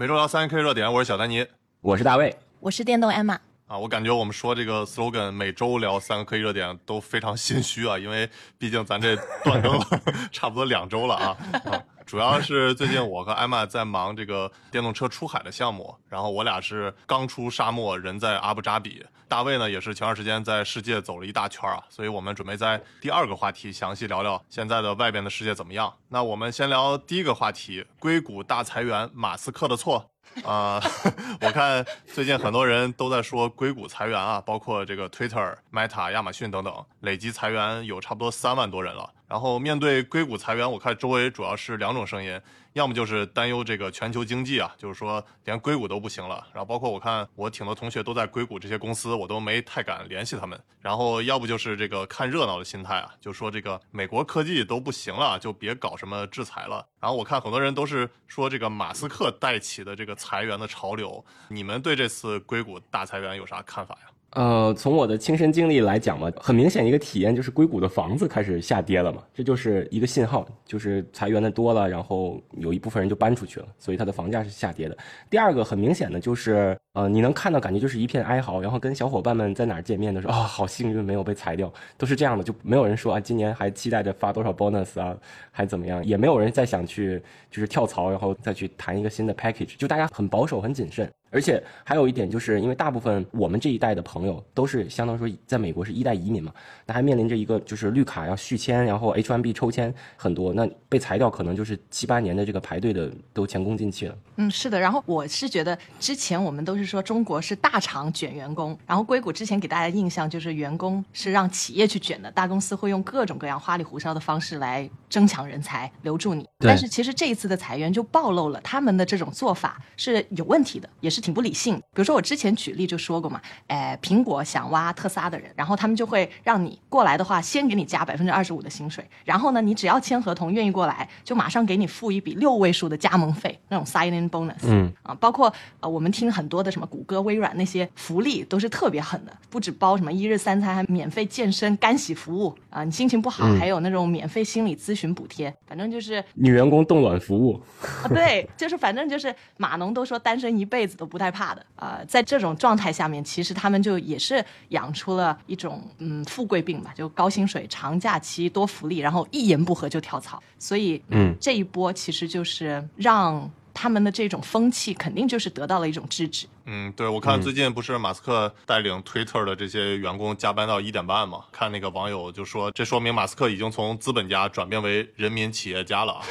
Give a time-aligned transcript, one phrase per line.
[0.00, 1.46] 每周聊三 K 热点，我是小丹尼，
[1.82, 3.36] 我是大卫，我是电动 Emma。
[3.66, 8.26] 啊，我感觉我们说这个 slogan 每周聊三个科技热点都非常心虚啊，因为
[8.56, 9.86] 毕竟咱这断更了
[10.32, 11.36] 差不多两周了啊。
[11.64, 19.06] 啊，主要是最近我和艾玛在忙这个电动车出海的项目，然后我俩是刚出沙漠，人在阿布扎比。
[19.28, 25.94] 大卫呢也是前段时间在世界走了一大圈啊，所以我们准备在第二个话题详细聊聊现在的外边的世界怎么样。
[26.08, 30.10] 那我们先聊第一个话题：硅谷大裁员，马斯克的错。
[30.42, 30.82] 啊，
[31.42, 39.08] 我看最近很多人都在说硅谷裁员啊，包括这个 Twitter、Meta、亚马逊等等，累计裁员有差不多三万多人了。
[39.30, 42.38] 然后面对硅谷裁员，我看周围主要是两种声音。
[42.72, 46.44] 要么就是担忧这个全球经济啊，就是说连硅谷都不行了。
[46.52, 50.60] 然后包括我看我挺多同学都在硅谷这些公司，我都没太敢联系他们。
[50.80, 56.84] 然后要不就是这个看热闹的心态啊，就说这个美国科技都不行了，就别搞什么制裁了。
[57.00, 61.24] 然后我看很多人都是说这个马斯克带起的这个裁员的潮流。
[61.48, 64.09] 你们对这次硅谷大裁员有啥看法呀？
[64.32, 74.96] 呃，从我的亲身经历来讲嘛，很明显一个体验就是硅谷的房子开始下跌了嘛，这就是一个信号，就是裁员的多了，然后有一部分人就搬出去了，所以它的房价是下跌的。
[75.28, 85.16] 第二个很明显的就是，呃，你能看到感觉就是一片哀嚎，然后跟小伙伴们在哪儿见面的时候，啊，好幸运没有被裁掉，都是这样的，就没有人说啊，今年还期待着发多少 bonus 啊，
[85.50, 91.10] 还怎么样，也没有人再想去就是跳槽，然后再去谈一个新的 package，就大家很保守很谨慎。
[91.30, 96.52] 而且还有一点，就是因为大部分我们这一代的朋友都是相当于说在美国是一代移民嘛，
[96.84, 104.18] 那还面临着一个就是绿卡要续签，然后 H1B 抽签很多，那被裁掉可能就是七八年的这个排队的都前功尽弃了。
[104.36, 104.80] 嗯，是的。
[104.80, 116.44] 然后我是觉得之前我们都是说中国是大厂卷员工，然后硅谷之前给大家的印象就是员工是让企业去卷的，大公司会用各种各样花里胡哨的方式来争抢人才，留住你。
[116.58, 121.19] 但是其实这一次的裁员就暴露了他们的这种做法是有问题的，也是。
[121.20, 121.76] 挺不理性。
[121.76, 134.54] 比如说，我之前举例就说过嘛，哎，苹果想挖特斯拉的人，然后他们就会让你过来的话，先给你加百分之二十五的薪水，然后呢，你只要签合同，愿意过来，就马上给你付一笔六位数的加盟费，那种 signing bonus。
[134.62, 147.60] 嗯啊，包括呃，我们听很多的什么谷歌、微软那些福利都是特别狠的，不止包什么一日三餐，还免费健身、干洗服务啊，你心情不好还有那种免费心理咨询补贴，反正就是女员工冻卵服务。
[148.02, 151.09] 啊，对，就是反正就是码农都说单身一辈子都。
[151.10, 163.50] 不太怕的，呃，在这种状态下面，其实他们就也是养出了一种嗯富贵病吧，就高薪水、长假期、多福利，然后一言不合就跳槽，所以嗯，这一波其实就是让。
[163.72, 166.44] 他们的这种风气肯定就是得到了一种制止。
[166.72, 171.44] 嗯，对，我看最近不是马斯克带领 Twitter 的这些员工加班到一点半嘛？
[171.50, 176.22] 看那个网友就说，这说明马斯克已经从资本家转变为人民企业家了啊。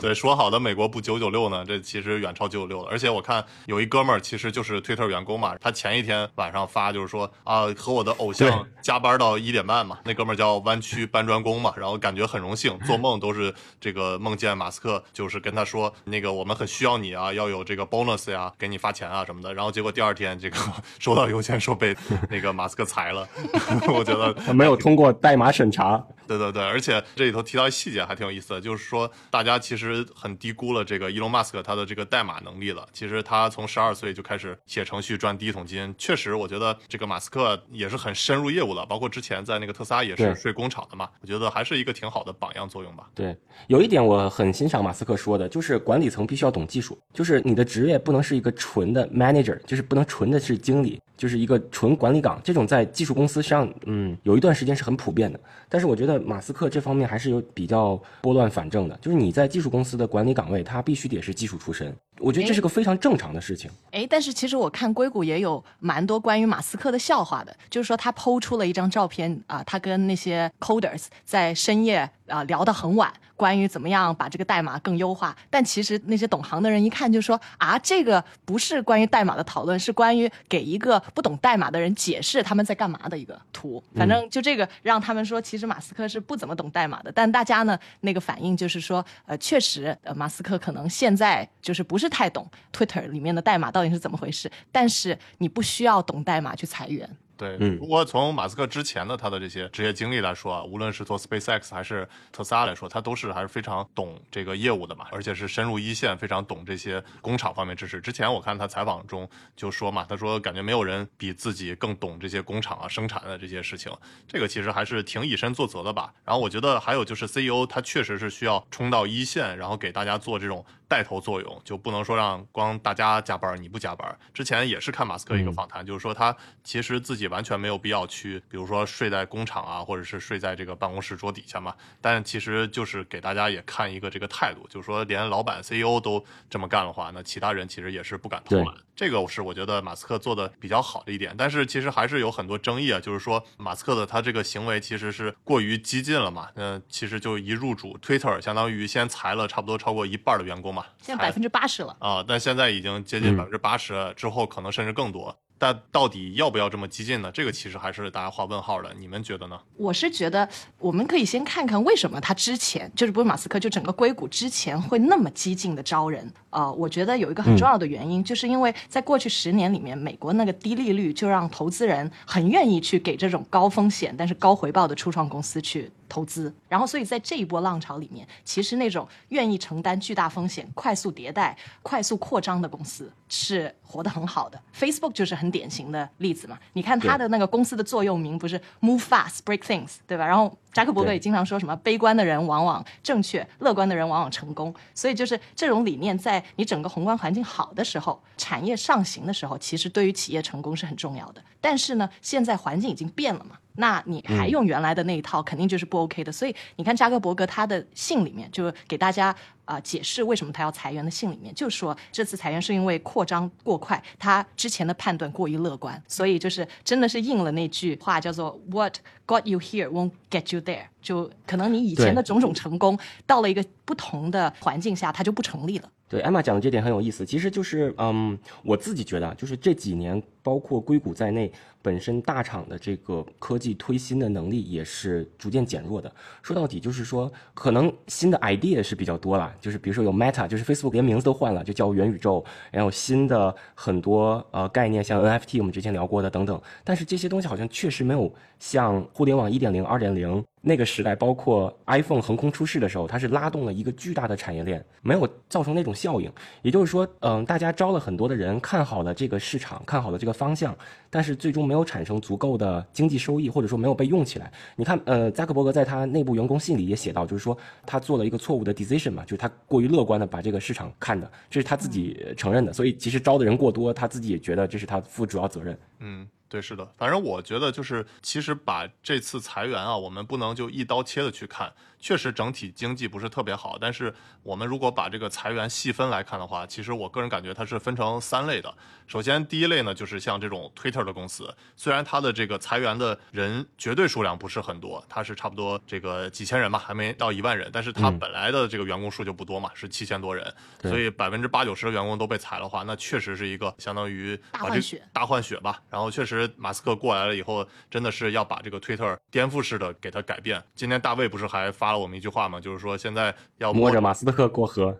[0.00, 1.64] 对，说好的美国不九九六呢？
[1.66, 2.88] 这其实远超九九六了。
[2.90, 9.98] 而且我看有一哥们儿其实就是 Twitter 员工嘛，他前一天晚上发就是说啊，和我的偶像加班到一点半嘛。
[10.04, 14.34] 那哥们儿叫弯曲搬砖工嘛，然后感觉很荣幸，做梦都是这个梦。
[14.34, 19.52] 见马斯克就是跟他说，那个我们很需要你啊，要有这个 bonus 呀，给你发钱啊什么的。
[19.54, 20.56] 然后结果第二天这个
[20.98, 21.96] 收到邮件说被
[22.28, 23.28] 那个马斯克裁了，
[23.92, 26.04] 我觉得他没有通过代码审查。
[26.26, 32.88] 对对对，而且这里头提到细节还挺有意思的，就是说大家其实很低估了这个伊隆马斯克他的这个代码能力了。
[32.94, 41.10] 其实他从十二岁就开始写程序赚第一桶金，确实我觉得这个马斯克也是很深入业务的，包括之前在那个特斯拉也是睡工厂的嘛。
[41.20, 43.06] 我觉得还是一个挺好的榜样作用吧。
[43.14, 43.36] 对，
[43.66, 51.00] 有一点我很欣赏马斯克说的，就是管理层必须要懂技术，就是你的职业不能是一个纯的 manager，就是不能纯的是经理。
[51.16, 55.38] 就是一个纯管理岗，这种在技术公司上，嗯，有一段时间是很普遍的。
[55.68, 61.94] 但是我觉得马斯克这方面还是有比较拨乱反正的，就是你在技术公司的管理岗位，他必须得是技术出身。
[62.18, 63.70] 我觉得这是个非常正常的事情。
[63.92, 75.36] 哎，但是其实我看硅谷也有蛮多关于马斯克的笑话的，就是说他抛出了一张照片啊，他跟那些 coders 在深夜啊聊到很晚，关于怎么样把这个代码更优化。
[75.50, 83.82] 但其实那些懂行的人一看就说啊，这个不是关于代码的讨论，是关于给一个不懂代码的人解释他们在干嘛的一个图。
[83.94, 87.12] 反正就这个让他们说，其实马斯克是不怎么懂代码的。
[87.12, 92.04] 但大家呢那个反应就是说，呃，确实，呃，马斯克可能现在就是不是。
[92.14, 97.10] 太懂 Twitter 里面的代码到底是怎么回事，但是你不需要懂代码去裁员。
[97.36, 108.00] 对，嗯如果从马斯克之前的他的这些职业经历来说啊，无论是做 SpaceX 还是特斯拉来说，他都是还是非常懂这个业务的嘛，而且是深入一线，非常懂这些工厂方面知识。
[108.00, 113.92] 之前我看他采访中就说嘛，他说感觉没有人比自己更懂这些工厂啊、生产的这些事情，
[114.28, 116.12] 这个其实还是挺以身作则的吧。
[116.24, 120.64] 然后我觉得还有就是 CEO 他确实是需要冲到一线，然后给大家做这种
[120.94, 124.16] 带头作用，就不能说让光大家加班你不加班。
[124.32, 126.32] 之前也是看马斯克一个访谈，就是说他
[126.62, 131.74] 其实自己完全没有必要去，比如说睡在工厂啊，或者是睡在这个办公室桌底下嘛。
[132.00, 138.72] 但其实就是给大家也看一个这个态度，就是说连老板 CEO 都这么干的话，那其他人其实也是不敢偷懒。
[138.94, 146.48] 这个是我觉得马斯克做的比较好的一点，但是其实还是有很多争议啊，就是说马斯克的他这个行为其实是过于激进了嘛。
[146.54, 151.96] 那其实就一入主 Twitter，相当于先裁了差不多超过一半的员工嘛，裁现在百分之八十了。
[151.98, 155.36] 啊，但现在已经接近嗯百分之八十，之后可能甚至更多。
[155.56, 157.30] 但到底要不要这么激进呢？
[157.32, 158.92] 这个其实还是大家画问号的。
[158.98, 159.58] 你们觉得呢？
[159.76, 160.46] 我是觉得，
[160.78, 166.30] 我们可以先看看为什么他之前就是不是马斯克，就整个硅谷之前会那么激进的招人。
[166.50, 176.54] 呃，我觉得有一个很重要的原因，就是因为在过去十年里面，美国那个低利率就让投资人很愿意去给这种高风险但是高回报的初创公司去投资。
[176.68, 184.60] 然后，所以在这一波浪潮里面，其实那种愿意承担巨大风险、快速迭代、快速扩张的公司是活得很好的。
[184.78, 186.56] Facebook 就是很典型的例子嘛。
[186.74, 190.24] 你看它的那个公司的座右铭不是 “Move fast, break things”，对吧？
[190.24, 194.72] 然后扎克伯格也经常说什么“悲观的人往往正确，乐观的人往往成功”。
[194.94, 201.42] 所以就是这种理念，在你整个宏观环境好的时候，产业上行的时候，其实对于企业成功是很重要的。
[201.60, 203.56] 但是呢，现在环境已经变了嘛。
[203.76, 206.30] 那你还用原来的那一套，肯定就是不 OK 的。
[206.30, 209.34] 所以你看扎克伯格他的信里面，就给大家
[209.64, 218.96] 啊、呃解释为什么他要裁员的信里面，就说这次裁员是因为扩张过快，他之前的判断过于乐观，所以就是真的是应了那句话，叫做 “What
[219.26, 220.86] got you here won't get you there”。
[221.02, 225.90] 就可能你以前的种种成功，到了一个不同的环境下，它就不成立了。
[226.08, 227.26] 对，艾玛讲的这点很有意思。
[227.26, 231.52] 其实就是，嗯，我自己觉得啊，就是这几年，包括硅谷在内，
[231.84, 236.10] 本身大厂的这个科技推新的能力也是逐渐减弱的。
[236.42, 246.58] 说到底，就是说，可能新的 idea 是比较多了，就是比如说有 Meta，就是 Facebook 连名字都换了，就叫元宇宙，然后新的很多呃概念，像 NFT，我们之前聊过的等等。
[246.82, 256.32] 但是这些东西好像确实没有像互联网1.0、2.0那个时代，包括 iPhone 横空出世的时候，它是拉动了一个巨大的产业链，没有造成那种效应。
[256.62, 260.74] 也就是说，嗯，大家招了很多的人，看好了这个市场，看好了这个方向，
[261.10, 264.52] 但是最终没没有产生足够的经济收益，或者说没有被用起来。
[264.76, 272.72] 你看，呃，扎克伯格在他内部员工信里也写到，就是说他做了一个错误的 decision 嘛，就是他过于乐观的把这个市场看的，这是他自己承认的。
[272.72, 275.76] 所以其实招的人过多，他自己也觉得这是他负主要责任。
[275.98, 281.72] 嗯，对，是的，反正我觉得就是，其实把这次裁员啊，我们不能就一刀切的去看，
[282.04, 288.70] 确实整体经济不是特别好，但是我们如果把这个裁员细分来看的话，其实我个人感觉它是分成三类的。
[289.06, 305.80] 首先，第一类呢，就是像这种 Twitter 的公司，虽然它的这个裁员的人绝对数量不是很多，它是差不多这个几千人吧，还没到一万人，但是它嗯本来的这个员工数就不多嘛，是七千多人，对所以百分之八九十的员工都被裁的话，那确实是一个相当于大换血大换血吧。
[305.88, 310.62] 然后确实，马斯克过来了以后，真的是要把这个 Twitter 颠覆式的给它改变。
[310.74, 312.60] 今天大卫不是还发了我们一句话嘛？
[312.60, 314.94] 就是说现在要摸着马斯克过河，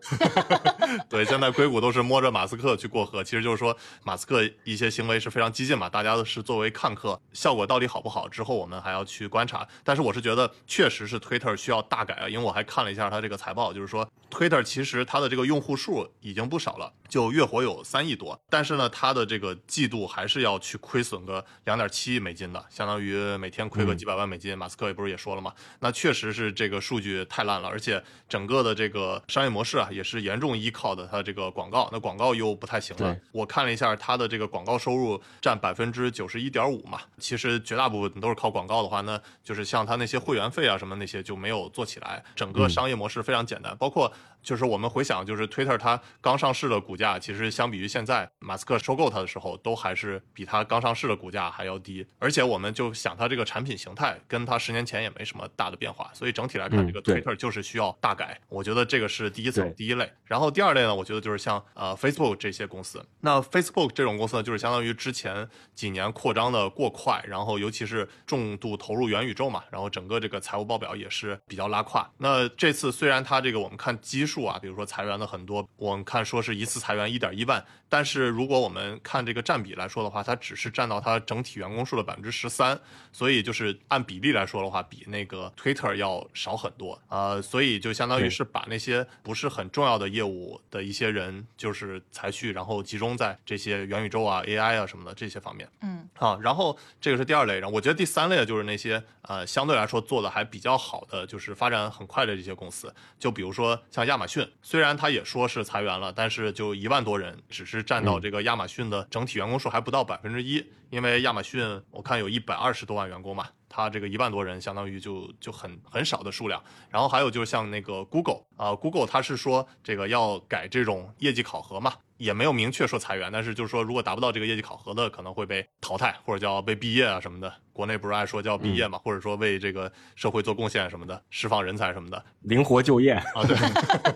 [1.11, 9.67] 对，现在硅谷都是摸着马斯克去过河，其实就是说马斯克一些行为是非常激进嘛，大家都是作为看客，效果到底好不好，之后我们还要去观察。
[9.83, 24.57] 但是我是觉得确实是 Twitter 需要大改啊，因为我还看了一下它这个财报，就是说 Twitter 其实它的这个用户数已经不少了，就月活有三亿多，但是呢，它的这个季度还是要去亏损个两点七亿美金的，相当于每天亏个几百万美金。
[24.57, 33.17] 马斯克也不是也说了嘛，那确实是这个数据太烂了，而且整个的这个商业模式啊，也是严重依靠的它这个广告，那广告又不太行了。
[33.33, 44.13] 我看了一下它的这个广告收入占百分之九十一点五嘛，其实绝大部分都是靠广告的话，那就是像它那些会员费啊什么那些就没有做起来，整个商业模式非常简单，包括
[44.43, 52.07] 就是我们回想，就是 Twitter 它刚上市的股价，其实相比于现在马斯克收购它的时候，都还是比它刚上市的股价还要低。
[52.19, 58.39] 而且我们就想它这个产品形态，跟它十年前也没什么大的变化，所以整体来看，这个 Twitter 就是需要大改。
[58.51, 60.13] 我觉得这个是第一层第一类。
[60.25, 63.03] 然后第二类呢，我觉得就是像呃 Facebook 这些公司。
[63.21, 72.07] 那 Facebook 这种公司呢，就是相当于之前几年扩张的过快，然后尤其是重度投入元宇宙嘛，然后整个这个财务报表也是比较拉胯。
[72.19, 74.35] 那这次虽然它这个我们看基数。
[74.35, 82.77] 数啊，比如说裁员的很多，我们看说是一次裁员一点一万，但是如果我们看这个占比来说的话，它只是占到它整体员工数的百分之十三，
[83.13, 87.01] 所以就是按比例来说的话，比那个 Twitter 要少很多。
[87.09, 95.69] 呃，所以就相当于是把那些不是很重要的业务的一些人，就是裁去，然后集中在这些元宇宙啊、AI 啊什么的这些方面。
[95.83, 113.47] 嗯，啊，然后这个是第二类，然后我觉得第三类就是那些呃相对来说做的还比较好的，就是发展很快的这些公司，就比如说像亚马逊，虽然它也说是裁员了，但是就一万多人，只是占到这个亚马逊的整体员工数还不到百分之一，因为亚马逊我看有一百二十多万员工嘛。
[113.77, 116.63] 它这个一万多人，相当于就就很很少的数量。
[116.91, 127.53] 然后还有就是像那个 Google 啊，Google 它是说这个要改这种业绩考核嘛，也没有明确说裁员，但是就是说如果达不到这个业绩考核的，可能会被淘汰或者叫被毕业啊什么的。
[127.75, 133.43] 国内不是爱说叫毕业嘛，或者说为这个社会做贡献什么的，释放人才什么的，灵活就业啊。
[133.47, 133.57] 对，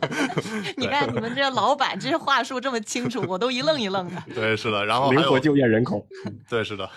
[0.79, 4.23] 你看你们这老板这些话术这么清楚， 我都一愣一愣的。
[4.33, 4.87] 对，是的。
[4.87, 6.07] 然后灵活就业人口，
[6.49, 6.89] 对，是的。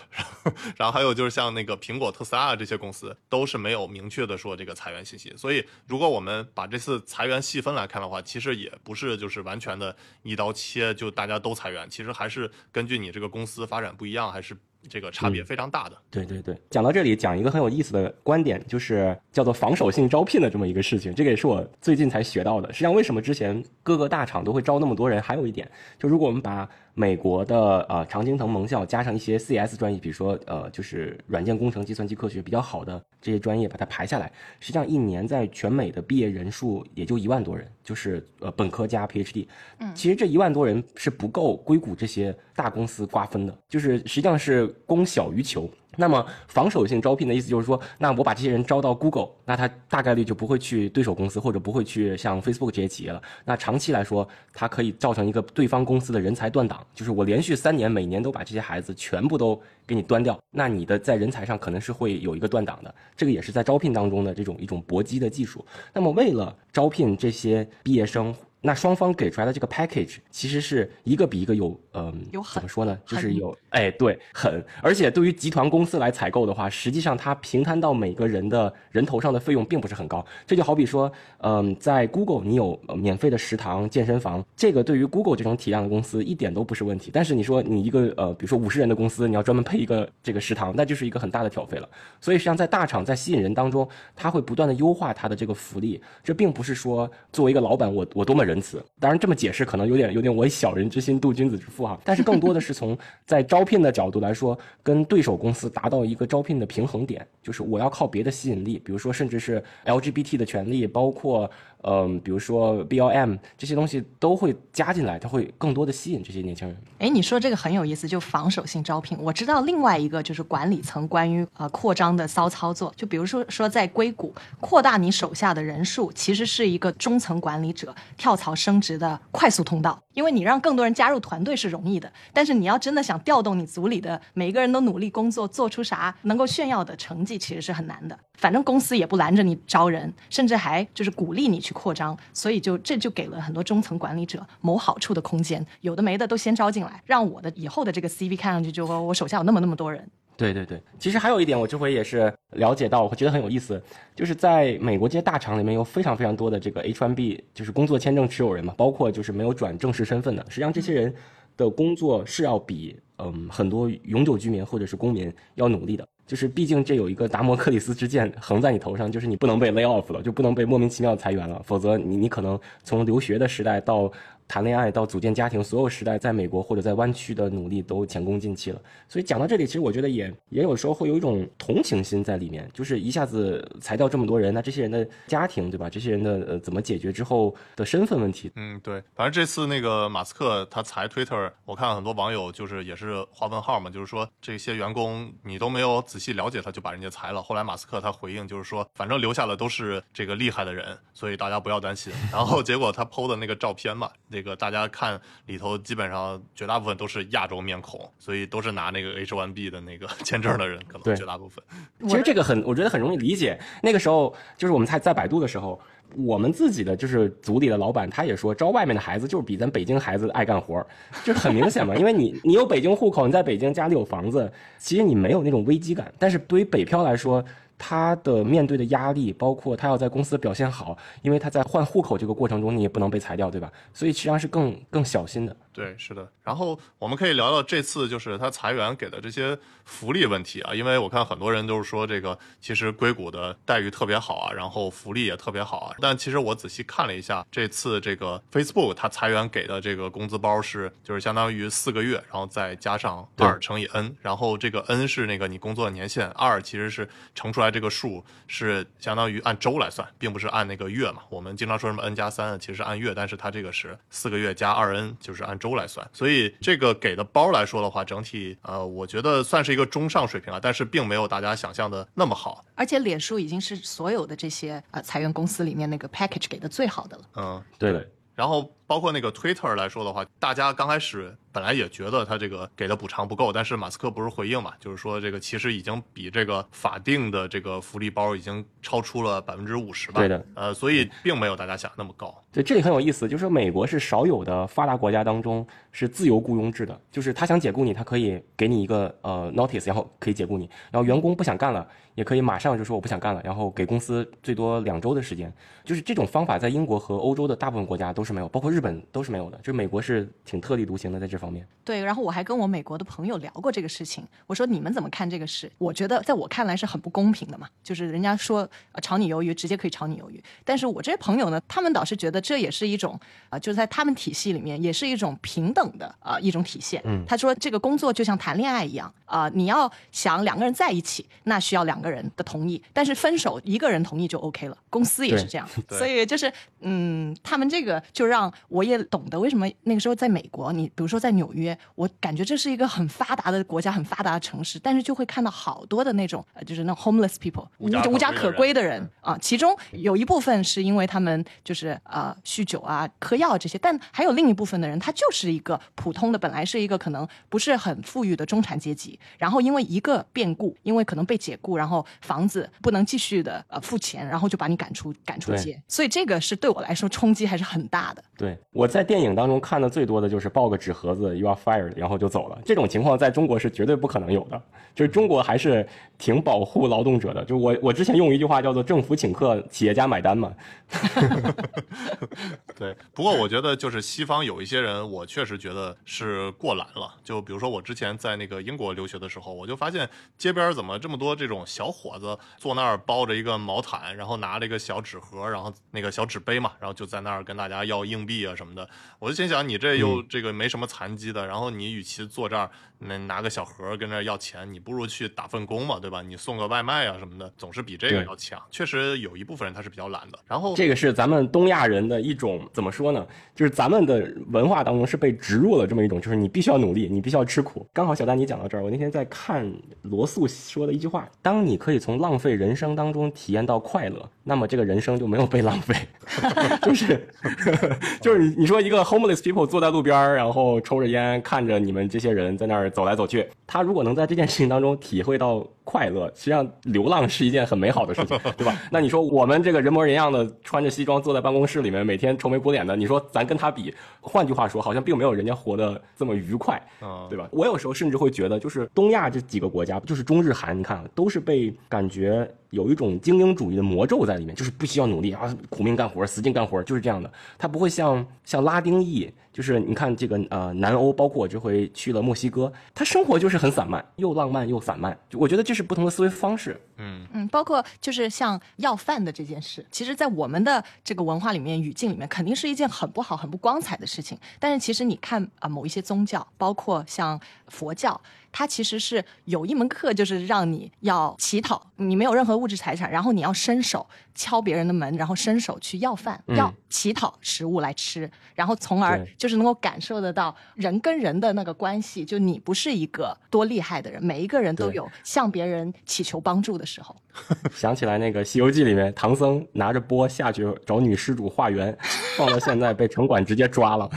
[0.77, 5.34] 然后还有就是像那个苹果、特斯拉这些公司，都是没有明确的说这个裁员信息。
[5.36, 11.89] 所以如果我们把这次裁员细分来看的话，其实也不是就是完全的一刀切，就大家都裁员。
[11.89, 14.56] 其实还是根据你这个公司发展不一样，还是。
[14.89, 15.97] 这个差别非常大的。
[16.09, 21.13] 对对对，讲到这里，讲一个很有意思的观点，就是叫做防守性招聘的这么一个事情。
[21.13, 22.71] 这个也是我最近才学到的。
[22.73, 25.21] 实际上，为什么之前各个大厂都会招那么多人？
[25.21, 25.69] 还有一点，
[26.00, 39.48] 就如果我们把美国的呃常青藤盟校加上一些 CS 专业，比如说呃就是软件工程、计算机科学比较好的这些专业，把它排下来，实际上一年在全美的毕业人数也就一万多人，就是呃本科加 PhD。
[39.79, 45.69] 嗯，其实这一万多人是不够硅谷这些大公司瓜分的，就是实际上是供小于求。
[45.98, 53.21] 那么防守性招聘的意思就是说，那我把这些人招到 Google，那他大概率就不会去对手公司，或者不会去像 Facebook 这些企业了。
[53.43, 62.93] 那长期来说，它可以造成一个对方公司的人才断档，就是我连续三年每年都把这些孩子全部都给你端掉，那你的在人才上可能是会有一个断档的。
[63.17, 65.65] 这个也是在招聘当中的这种一种搏击的技术。
[65.93, 68.33] 那么为了招聘这些毕业生。
[68.62, 72.98] 那双方给出来的这个 package 其实是一个比一个有，嗯，有怎么说呢？
[73.08, 74.63] 就是有，哎，对，狠。
[74.84, 80.24] 而且对于集团公司来采购的话，实际上它平摊到每个人的人头上的费用并不是很高。
[80.46, 87.10] 这就好比说，嗯，在 Google 你有免费的食堂、健身房，这个对于 Google 这种体量的公司一点都不是问题。
[87.12, 91.89] 但是你说你一个呃，比如说五十人的公司，你要专门配一个这个食堂，那就是一个很大的挑费了。
[92.20, 96.00] 所以实际上在大厂在吸引人当中，他会不断的优化它的这个福利。
[96.24, 98.84] 这并不是说作为一个老板，我我多么仁慈。
[99.00, 111.50] 当然这么解释可能有点有点我以小人之心度君子之腹哈，但是更多的是从在招聘的角度来说，跟对手公司达到一个招聘的平衡点，就是我要靠别的吸引力，比如说甚至是 LGBT 的权利，包括。
[111.83, 116.77] 嗯，比如说 B L M 这些东西都会加进来，它会更多的吸引这些年轻人。
[117.00, 119.17] 哎，你说这个很有意思，就防守性招聘。
[119.19, 130.00] 我知道另外一个就是管理层关于呃扩张的骚操作，就比如说说在硅谷扩大你手下的人数，其实是一个中层管理者跳槽升职的快速通道。
[130.13, 138.18] 因为你让更多人加入团队是容易的，但是你要真的想调动你组里的每一个人都努力工作，做出啥能够炫耀的成绩，其实是很难的。
[138.36, 145.65] 反正公司也不拦着你招人，甚至还就是鼓励你去扩张，所以就这就给了很多中层管理者谋好处的空间。
[145.82, 150.08] 有的没的都先招进来，让我的以后的这个 CV 看上去就说我手下有那么那么多人。
[150.41, 153.79] 对对对，其实还有一点，我这回也是了解到，我觉得很有意思，
[154.15, 160.43] 就是在美国这些大厂里面有非常非常多的这个 H1B，就是工作签证持有人嘛，包括就是没有转正式身份的。
[160.50, 161.13] 实际上这些人
[161.55, 174.12] 的工作是要比嗯很多永久居民或者是公民要努力的，就是毕竟这有一个达摩克里斯之剑横在你头上，就是你不能被 lay off 了，就不能被莫名其妙裁员了，否则你你可能从留学的时代到。
[174.51, 178.81] 谈恋爱到组建家庭，所有时代在美国或者在湾区的努力都前功尽弃了。
[179.08, 185.89] 所以讲到这里，其实我觉得也也有时候会有一种同情心在里面，就是一下子裁掉这么多人，那这些人的家庭，对吧？
[185.89, 188.51] 这些人的呃怎么解决之后的身份问题？
[188.58, 189.01] 嗯，对。
[189.15, 197.41] 反正这次那个马斯克他裁 Twitter，我看很多网友就是也是画问号嘛，就是说这些员工你都没有仔细了解他就把人家裁了。
[197.41, 202.12] 后来马斯克他回应就是说，反正留下的都是这个厉害的人，所以大家不要担心。
[202.34, 204.40] 然后结果他 PO 的那个照片嘛，那。
[204.41, 211.63] 这个大家看里头，基本上绝大部分都是亚洲面孔，所以都是拿那个 H1B 的那个 签证的人，可能绝大部分。
[212.10, 213.60] 其实这个很，我觉得很容易理解。
[213.83, 215.79] 那个时候就是我们在在百度的时候，
[216.15, 220.83] 我们自己的就是组里的老板，他也说招外面的孩子就是比咱北京孩子爱干活，
[221.24, 221.95] 就是很明显嘛。
[221.95, 226.12] 因为你你有北京户口，你在北京家里有房子，其实你没有那种危机感。
[226.17, 227.45] 但是对于北漂来说，
[227.83, 233.71] 他的面对的压力，包括他要在公司表现好，因为他在换户口这个过程中，你也不能被裁掉，对吧？
[233.91, 235.55] 所以实际上是更更小心的。
[235.74, 236.28] 对，是的。
[236.44, 245.96] 然后我们可以聊聊这次就是他裁员给的这些福利问题啊，因为我看很多人都是说这个其实硅谷的待遇特别好啊，然后福利也特别好啊。
[246.00, 261.22] 但其实我仔细看了一下，这次这个 Facebook 它裁员给的这个工资包是就是相当于四个月，然后再加上二乘以 n，然后这个 n 是那个你工作的年限，二其实是乘出来这个数是相当于按周来算，并不是按那个月嘛。
[261.30, 266.06] 我们经常说什么 n 加三，其实是按月，但是它这个是四个月加二 n，就是按周来算。
[266.12, 272.65] 所以这个给的包来说的话，整体呃，我觉得算是一个中上水平啊，但是并没有大家想象的那么好。
[272.74, 277.24] 而且脸书已经是所有的这些呃裁员公司里面那个 package 给的最好的了。
[277.36, 278.06] 嗯，对的。
[278.34, 281.33] 然后包括那个 Twitter 来说的话，大家刚开始。
[281.53, 290.21] 本来也觉得他这个给的补偿不够，但是马斯克不是回应嘛，就是说这个其实已经比这个法定的这个福利包已经超出了百分之五十吧。
[290.21, 292.33] 对的，呃，所以并没有大家想那么高。
[292.53, 305.53] 对，这里很有意思，就是美国是少有的发达国家当中是自由雇佣制的，就是他想解雇你，他可以给你一个呃 notice，然后可以解雇你，然后员工不想干了，也可以马上就说我不想干了，然后给公司最多两周的时间。
[305.83, 311.67] 就是这种方法在英国和欧洲的大部分国家都是没有，包括日本都是没有的，就是美国是挺特立独行的在这方面。
[311.83, 312.21] 对，然后。
[312.21, 315.67] 我还跟我美国的朋友聊过这个事情，我说你们怎么看这个事？
[315.79, 318.69] 我觉得在我看来是很不公平的嘛，就是人家说
[319.01, 320.39] 炒你鱿鱼，直接可以炒你鱿鱼。
[320.63, 323.19] 但是我这些朋友呢，他们倒是觉得这也是一种
[323.50, 327.01] 啊，就在他们体系里面也是一种平等的啊一种体现。
[327.05, 334.77] 嗯，他说这个工作就像谈恋爱一样啊，你要想两个人在一起，那需要两个人的同意，但是分手一个人同意就 OK 了。
[334.91, 342.10] 公司也是这样，所以就是嗯，他们这个就让我也懂得为什么那个时候在美国，你比如说在纽约，我。
[342.22, 349.36] 感觉这是一个很发达的国家，很发达的城市，但是就会看到好多的那种，呃，就是那种 homeless people，无无家可归的人啊。
[349.42, 365.82] 其中有一部分是因为他们就是呃酗酒啊、嗑药这些，但还有另一部分的人，他就是一个普通的，本来是一个可能不是很富裕的中产阶级，然后因为一个变故，因为可能被解雇，然后房子不能继续的呃付钱，然后就把你赶出赶出街。
[365.88, 368.24] 所以这个是对我来说冲击还是很大的。
[368.38, 371.91] 对，我在电影当中看的最多的就是抱个纸盒子，you are fired。
[371.96, 374.62] 然后就走了，这种情况在中国是绝对不可能有的。
[374.94, 375.88] 就是中国还是
[376.18, 377.44] 挺保护劳动者的。
[377.46, 380.53] 就我我之前用一句话叫做“政府请客，企业家买单”嘛。
[382.77, 387.13] 对，不过我觉得就是西方有一些人，我确实觉得是过懒了。
[387.24, 398.87] 就比如说我之前在那个英国留学的时候，我就发现街边怎么这么多这种小伙子坐那儿包着一个毛毯，然后拿了一个小纸盒，然后那个小纸杯嘛，然后就在那儿跟大家要硬币啊什么的。
[399.20, 406.22] 我就心想，你这又这个没什么残疾的，然后你与其坐这儿那拿个小盒跟这要钱，你不如去打份工嘛，对吧？
[406.22, 408.61] 你送个外卖啊什么的，总是比这个要强。
[408.70, 410.40] 确实有一部分人他是比较懒的。
[410.48, 413.25] 然后这个是咱们东亚人的一种怎么说呢？
[413.55, 417.87] 就是咱们的文化当中是被植入了这么一种，就是你必须要努力，你必须要吃苦。
[417.94, 419.72] 刚好小丹你讲到这儿，我那天在看
[420.03, 425.96] 罗素说的一句话：当你可以从浪费人生当中体验到快乐，那么这个人生就没有被浪费。
[426.81, 427.27] 就是
[428.22, 438.75] 就是你你说一个 homeless people 坐在路边，然后抽着烟，看着你们这些人在那儿走来走去，他如果能在这件事情当中体会到快乐，实际上流浪是一件很美好的事情， 对吧？
[438.92, 446.82] 那你说我们这个人模人样的穿着西装坐在办公室里面，每天愁眉苦脸的，你说咱跟他比，换句话说，好像并没有人家活得这么愉快，
[447.30, 447.48] 对吧？
[447.51, 452.50] 我有时候甚至会觉得，就是东亚这几个国家，就是中日韩，你看都是被感觉。
[452.72, 457.31] 有一种精英主义的魔咒在里面，就是不需要努力啊，苦命干活，死劲干活，就是这样的。
[457.57, 465.18] 它不会像像拉丁裔，就是你看这个呃南欧，包括我这回去了墨西哥，他生活就是很散漫，又浪漫又散漫。
[465.33, 466.79] 我觉得这是不同的思维方式。
[466.98, 474.37] 嗯嗯，包括就是像要饭的这件事，其实，在我们的这个文化里面语境里面，肯定是一件很不好、很不光彩的事情。
[474.59, 478.20] 但是其实你看啊，某一些宗教，包括像佛教。
[478.53, 497.15] 它其实是有一门课，就是让你要乞讨，你没有任何物质财产，然后你要伸手敲别人的门，然后伸手去要饭，要乞讨食物来吃，然后从而就是能够感受得到人跟人的那个关系，就你不是一个多厉害的人，每一个人都有向别人祈求帮助的时候。
[497.74, 501.98] 想起来那个《西游记》里面，唐僧拿着钵下去找女施主化缘，
[502.37, 504.09] 放到现在被城管直接抓了。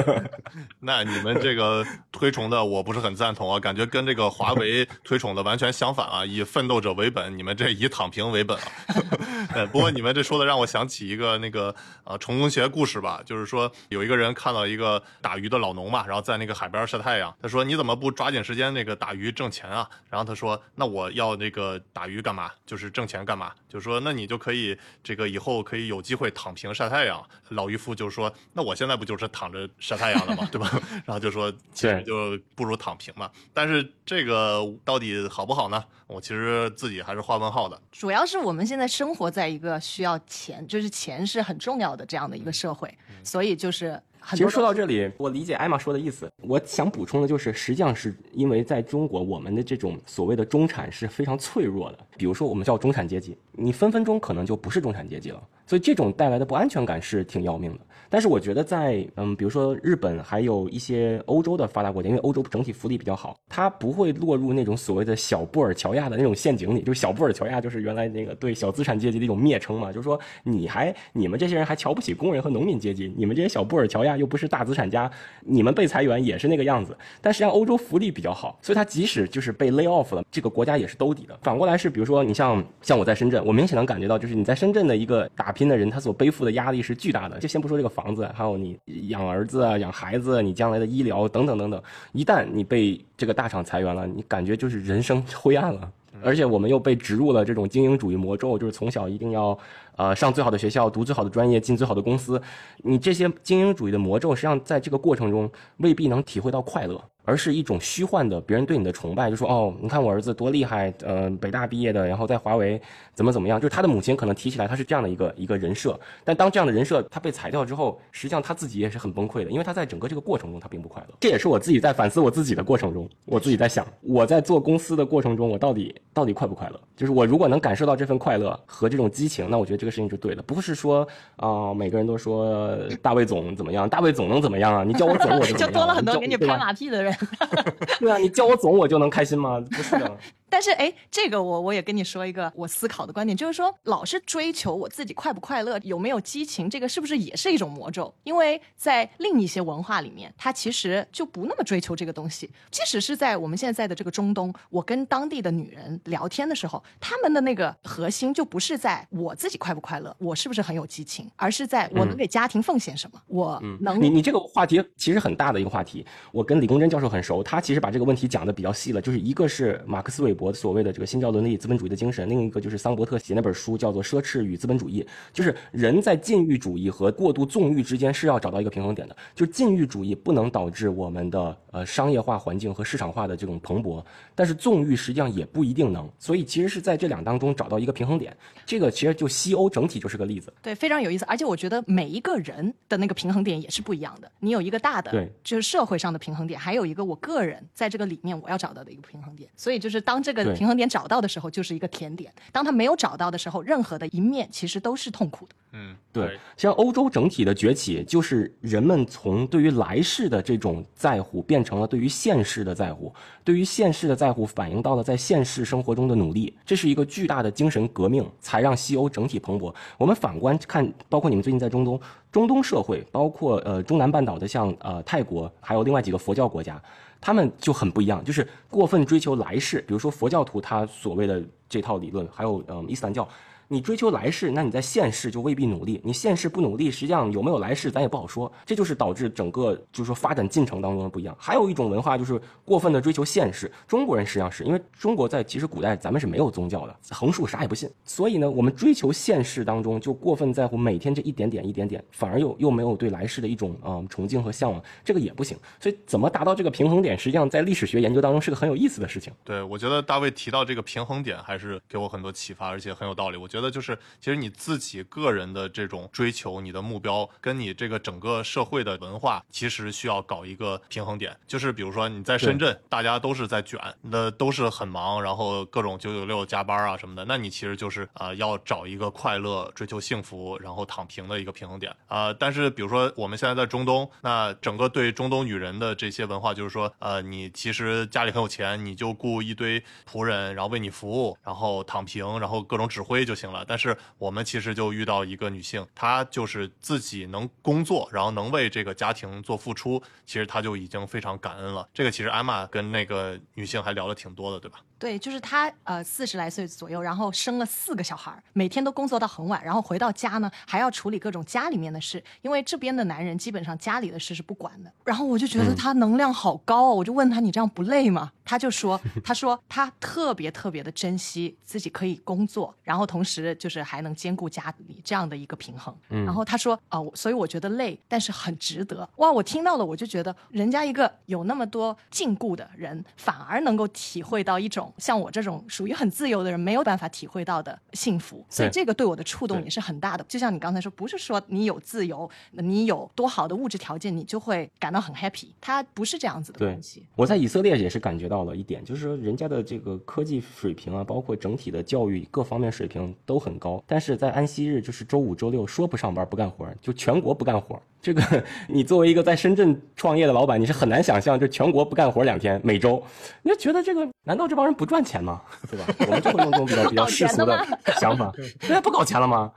[0.80, 3.60] 那你们这个推崇的，我不是很赞同啊。
[3.60, 6.24] 感觉跟这个华为推崇的完全相反啊！
[6.24, 9.66] 以奋斗者为本，你们这以躺平为本啊！
[9.70, 19.88] 不过你们这说的让我想起一个那个呃成功学故事吧，就是说有一个人看到一个打鱼的老农嘛，然后在那个海边晒太阳，他说你怎么不抓紧时间那个打鱼挣钱啊？
[20.08, 22.39] 然后他说那我要那个打鱼干嘛？
[22.40, 22.50] 嘛？
[22.64, 23.52] 就是挣钱干嘛？
[23.68, 27.22] 就是说，那你就可以这个以后可以有机会躺平晒太阳。
[27.50, 30.70] 老渔夫就说，那我现在不就是躺着晒太阳了嘛， 对吧？
[31.04, 33.30] 然后就说，其实就不如躺平嘛。
[33.52, 35.84] 但是这个到底好不好呢？
[36.06, 37.80] 我其实自己还是画问号的。
[37.92, 44.00] 主要是我们现在生活在一个需要钱，就是钱是很重要的这样的一个社会，所以就是。
[44.30, 46.30] 其实说到这里，我理解艾玛说的意思。
[46.42, 51.98] 我想补充的就是，实际上是因为在中国，我们的这种所谓的中产是非常脆弱的。
[52.16, 55.42] 比如说，我们叫中产阶级，你分分钟可能就不是中产阶级了。
[55.70, 57.78] 所以这种带来的不安全感是挺要命的。
[58.08, 66.82] 但是我觉得在嗯，比如说日本，还有一些欧洲的发达国家，因为欧洲整体福利比较好，它不会落入那种所谓的小布尔乔亚的那种陷阱里。
[66.82, 69.92] 就是小布尔乔亚，就是原来那个对小资产阶级的一种蔑称嘛。
[69.92, 75.08] 就是说，你还你们这些人还瞧不起工人和农民阶级，你们这些小布尔乔亚又不是大资产家，
[75.42, 76.98] 你们被裁员也是那个样子。
[77.20, 81.38] 但实际上欧洲福利比较好，所以它即使就是被 lay off 了，这个国家也是兜底的。
[81.42, 87.38] 反过来是，比如说你像像我在深圳，我明显能感觉到，就是你在深圳的一个打拼的人，他所背负的压力是巨大的。
[87.38, 88.78] 就先不说这个房子，还有你。
[89.08, 95.92] 养儿子啊，养孩子，你将来的医疗等等等等，一旦你被这个大厂裁员了，你感觉就是人生灰暗了。
[96.22, 99.58] 而且我们又被植入了这种精英主义魔咒，就是从小一定要，
[99.96, 102.40] 呃，上最好的学校，读最好的专业，进最好的公司。
[102.78, 107.02] 你这些精英主义的魔咒，实际上在这个过程中未必能体会到快乐。
[107.30, 112.82] 而是一种虚幻的，别人对你的崇拜，就说哦，你看我儿子多厉害，呃，北大毕业的，然后在华为
[113.14, 121.14] 怎么怎么样，就是他的母亲可能提起来他是这样的一个一个人设，但当这样的人设他被裁掉之后，实际上他自己也是很崩溃的，因为他在整个这个过程中他并不快乐。
[121.20, 126.80] 这也是我自己在反思我自己的过程中，我自己在想，我在做公司的过程中，我到底到底快不快乐？
[126.96, 134.82] 就是我如果能感受到这份快乐和这种激情，那我觉得这个事情就对了，不是说啊，每个人都说大卫总怎么样，大卫总能怎么样啊？
[134.82, 137.14] 你叫我总我就 就多了很多给你拍马屁的人。
[138.00, 139.60] 对啊，你叫我总我就能开心吗？
[139.70, 140.16] 不是的。
[140.50, 148.12] 但是哎，这个我我也跟你说一个我思考的观点，就是说老是追求我自己快不快乐，有没有激情，这个是不是也是一种魔咒？
[148.24, 152.50] 因为在另一些文化里面，它其实就不那么追求这个东西。
[152.70, 164.02] 即使是在我们现在的这个中东，我跟当地的女人聊天的时候，他们的那个核心就不是在我自己快不快乐，我是不是很有激情，而是在我能给家庭奉献什么，我能。
[164.02, 170.34] 你你这个话题其实很大的一个话题，我跟李公真教授很熟，他其实把这个问题讲的比较细了，就是一个是马克思韦。
[170.40, 175.02] 博所谓的这个新教伦理资本主义的精神，另一个就是桑伯特写那本书叫做《奢侈与资本主义》，
[175.34, 179.14] 就是人在禁欲主义和过度纵欲之间是要找到一个平衡点的。
[179.34, 184.02] 就是禁欲主义不能导致我们的呃商业化环境和市场化的这种蓬勃，
[184.34, 186.10] 但是纵欲实际上也不一定能。
[186.18, 188.34] 所以其实是在这两当中找到一个平衡点。
[188.64, 190.50] 这个其实就西欧整体就是个例子。
[190.62, 191.24] 对，非常有意思。
[191.26, 194.30] 而且我觉得每一个人的那个平衡点也是不一样的。
[194.38, 199.50] 你有一个大的，对，就是社会上的平衡点，还有一个我个人在这个里面我要找到的一个平衡点。
[199.56, 205.54] 所以就是当这这个平衡点找到的时候，就是一个甜点；当他没有找到的时候，任何的一面其实都是痛苦的。
[205.72, 206.38] 嗯，对。
[206.56, 213.12] 像欧洲整体的崛起，就是人们从对于来世的这种在乎，变成了对于现世的在乎。
[213.42, 216.56] 对于现世的在乎，反映到了在现世生活中的努力。
[216.64, 219.74] 这是一个巨大的精神革命，才让西欧整体蓬勃。
[219.98, 226.80] 我们反观看，包括你们最近在中东，中东社会，包括呃中南半岛的像呃泰国，还有另外几个佛教国家。
[227.20, 229.80] 他们就很不一样，就是过分追求来世。
[229.86, 233.28] 比如说佛教徒他所谓的这套理论，还有嗯伊斯兰教。
[233.72, 236.00] 你追求来世，那你在现世就未必努力。
[236.02, 238.52] 你现世不努力，实际上有没有来世咱也不好说。
[238.66, 241.36] 这就是导致整个就是说发展进程当中的不一样。
[241.38, 243.70] 还有一种文化就是过分的追求现世。
[243.86, 255.56] 中国人实际上是因为中国在其实古代咱们是没有宗教的，横竖啥也不信，所以呢，我们追求现世当中就过分在乎每天这一点点一点点，反而又又没有对来世的一种嗯崇敬和向往，这个也不行。
[255.78, 259.32] 所以怎么达到这个平衡点，实际上在历史学研究当中是个很有意思的事情。
[259.44, 263.36] 对，我觉得大卫提到这个平衡点还是给我很多启发，而且很有道理。
[263.36, 263.59] 我觉得。
[263.60, 271.36] 觉得就是，其实你自己个人的这种追求，你的目标跟你这个整个社会的文化，其实需要搞一个平衡点。
[271.46, 282.32] 就是比如说你在深圳，大家都是在卷，那都是很忙，然后各种九九六加班啊什么的，那你其实就是啊要找一个快乐、追求幸福，然后躺平的一个平衡点啊。
[282.32, 293.49] 但是比如说我们现在在中东，那整个对中东女人的这些文化，就是说，呃，你其实家里很有钱，你就雇一堆仆人，然后为你服务，然后躺平，然后各种指挥就行。
[293.66, 301.88] 但是我们其实就遇到一个女性，她就是自己能工作，然后能为这个家庭做付出，其实她就已经非常感恩了。
[301.92, 304.78] 这个其实艾玛跟那个女性还聊了挺多的，对吧？
[305.00, 314.92] 对，就是他呃四十来岁左右，然后生了四个小孩儿，每天都工作到很晚，然后回到家呢还要处理各种家里面的事，因为这边的男人基本上家里的事是不管的。
[315.04, 318.30] 然后我就觉得他能量好高哦，我就问他你这样不累吗？
[318.44, 325.96] 他就说 他说他特别特别的珍惜自己可以工作，然后同时就是还能兼顾家里这样的一个平衡。
[326.08, 329.08] 然后他说啊、我所以我觉得累，但是很值得。
[329.16, 338.44] 哇，我听到了，我就觉得人家一个有那么多禁锢的人，反而能够体会到一种像我这种属于很自由的人没有办法体会到的幸福。
[338.48, 340.24] 所以这个对我的触动也是很大的。
[340.28, 345.48] 就像你刚才说，不是说你有自由，你有多好的物质条件，你就会感到很 happy。
[345.60, 347.04] 它不是这样子的对东西。
[347.16, 357.80] 我在以色列也是感觉到了一点，就是说人家的这个科技水平啊，包括整体的教育各方面水平都很高，但是在安息日，就是周五、周六说不上班不干活，就全国不干活。
[358.02, 363.02] 这个你作为一个在深圳创业的老板，你是很难想象这全国不干活两天，每周，
[363.42, 365.40] 你就觉得这个难道这帮人不赚钱吗？
[365.70, 365.84] 对吧？
[366.00, 367.66] 我们就会用这种比较 比较世俗的
[368.00, 369.52] 想法， 对啊，不搞钱了吗？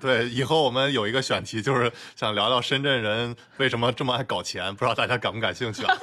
[0.00, 5.96] 对，以后我们有一个选题，就是想聊聊深圳人为什么这么爱搞钱，不知道大家感不感兴趣啊？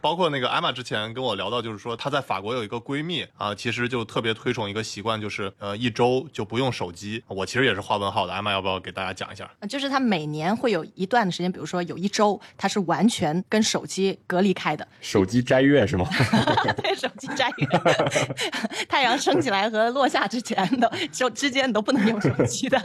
[0.00, 7.22] 包括那个艾玛之前跟我聊到，就是说她在法国有一个闺蜜啊，其实就特别推崇一个习惯，就是呃一周就不用手机。
[7.26, 9.50] 我其实也是画问号的，艾玛要不要给大家讲一下？
[9.72, 16.06] 呃就是他每年会有一段的时间，比如说有一周，他是完全跟手机隔离开的，手机摘月是吗？
[16.82, 17.66] 对手机摘月，
[18.86, 22.78] 太阳升起来和落下之前的就之间你都不能用手机的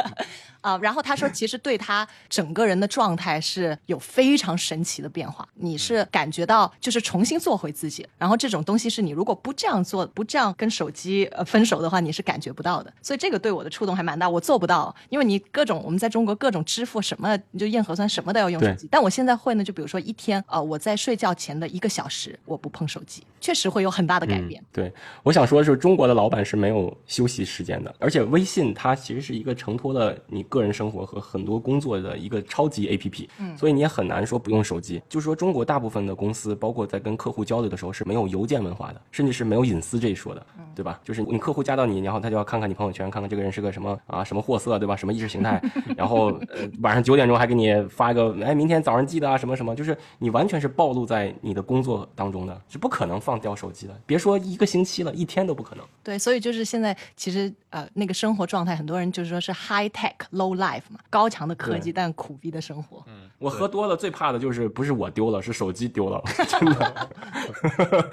[0.62, 0.80] 啊。
[0.82, 8.08] 然后他说，其实对他整个人的状态是有非常神奇的变化，你是感觉到就是重新做回自己。
[8.18, 12.94] 然后这种东西是你如果不这样做，不这样跟手机呃分手的话，你是感觉不到的。
[13.02, 18.88] 所以这个对我的触动还蛮大，我做不到，因为你各种我们在中国各种支付什么，你就验核酸什么都要用手机。
[18.92, 24.64] 但我现在会呢，就比如说一天呃我在睡觉前的一个小时我不碰手机，确实会有很大的改变。
[24.72, 35.02] 对，我想说的是，中国的老板是没有休息时间的，而且微信它其实是一个承托了你个人生活和很多工作的一个超级 APP，嗯，所以你也很难说不用手机。
[35.10, 41.00] 就是说，中国大部分的公司，包括在跟客户交流的时候是没有邮件文化的，甚至是没有隐私这一说的，对吧？
[41.04, 44.96] 就是你客户加到你，然后他就要看看你朋友圈，看看这个人是个什么啊，什么货色，对吧？
[44.96, 45.62] 什么意识形态，
[45.96, 54.00] 然后呃晚上九点钟还给你发一个，哎，明天早上记得啊，什么什么，就是你完全是暴露在你的工作当中的，是不可能放掉手机的。
[54.06, 55.86] 别说一个星期了，一天都不可能。
[56.04, 63.04] 对，所以就是现在其实呃那个生活状态，很多人就是说是 high tech low life 嘛，高强的科技但苦逼的生活。
[63.08, 68.10] 嗯我喝多了，最怕的就是不是我丢了，是手机丢了，真的。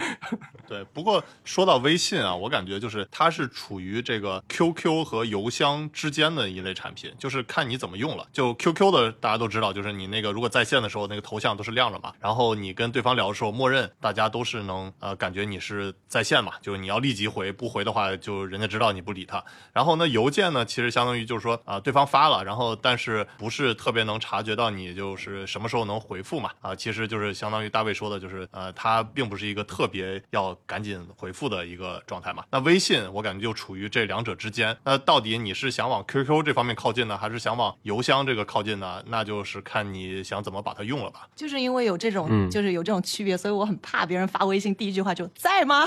[0.69, 8.27] 对，不过说到微信啊，我感觉就是它是处于这个 QQ 和邮箱之间的一类产品，就是看你怎么用了。
[8.35, 19.43] 就就 QQ 的大家都知道，就是你那个如果在线的时候，那个头像都是亮着嘛，然后你跟对方聊的时候，默认大家都是能呃感觉你是在线嘛，就是你要立即回，不回的话就人家知道你不理他。
[19.73, 32.45] 然后呢，邮件呢其实相当于就是说啊、对方发了，然后但是不是特别能察觉到你就是什么时候能回复嘛啊、其实就是相当于大卫说的，就是呃它并不是一个特别要赶紧回复的一个状态嘛。
[32.51, 39.03] 那微信我感觉就处于这两者之间，那到底你是想往 QQ 这方面靠近呢，还是想往邮箱这个靠近呢？
[39.07, 41.27] 那就是看你想怎么把它用了吧。
[41.35, 45.85] 就是因为有这种、嗯就是有这种区别，所以我很怕别人发微信第一句话就在吗？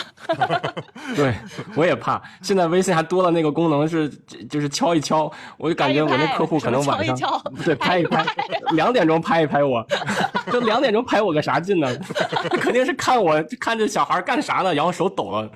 [1.16, 1.34] 对，
[1.76, 2.22] 我也怕。
[2.42, 8.26] 现在微信还多了那个功能是，就就是敲一敲，我就感觉我那客户可能晚上什么敲一敲对拍一拍，
[8.72, 9.86] 两点钟拍一拍我，
[10.52, 11.96] 就两点钟拍我个啥劲呢？
[12.60, 15.50] 肯定是看我看这小孩干啥呢，然后手抖了。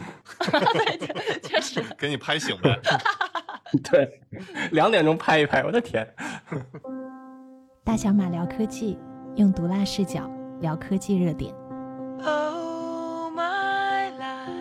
[1.44, 1.84] 确实。
[1.98, 2.80] 给你拍醒呗。
[3.90, 4.22] 对，
[4.72, 6.06] 两点钟拍一拍，我的天！
[7.84, 8.98] 大小马聊科技，
[9.36, 10.30] 用毒辣视角
[10.60, 11.54] 聊科技热点。
[12.24, 14.52] Oh, my life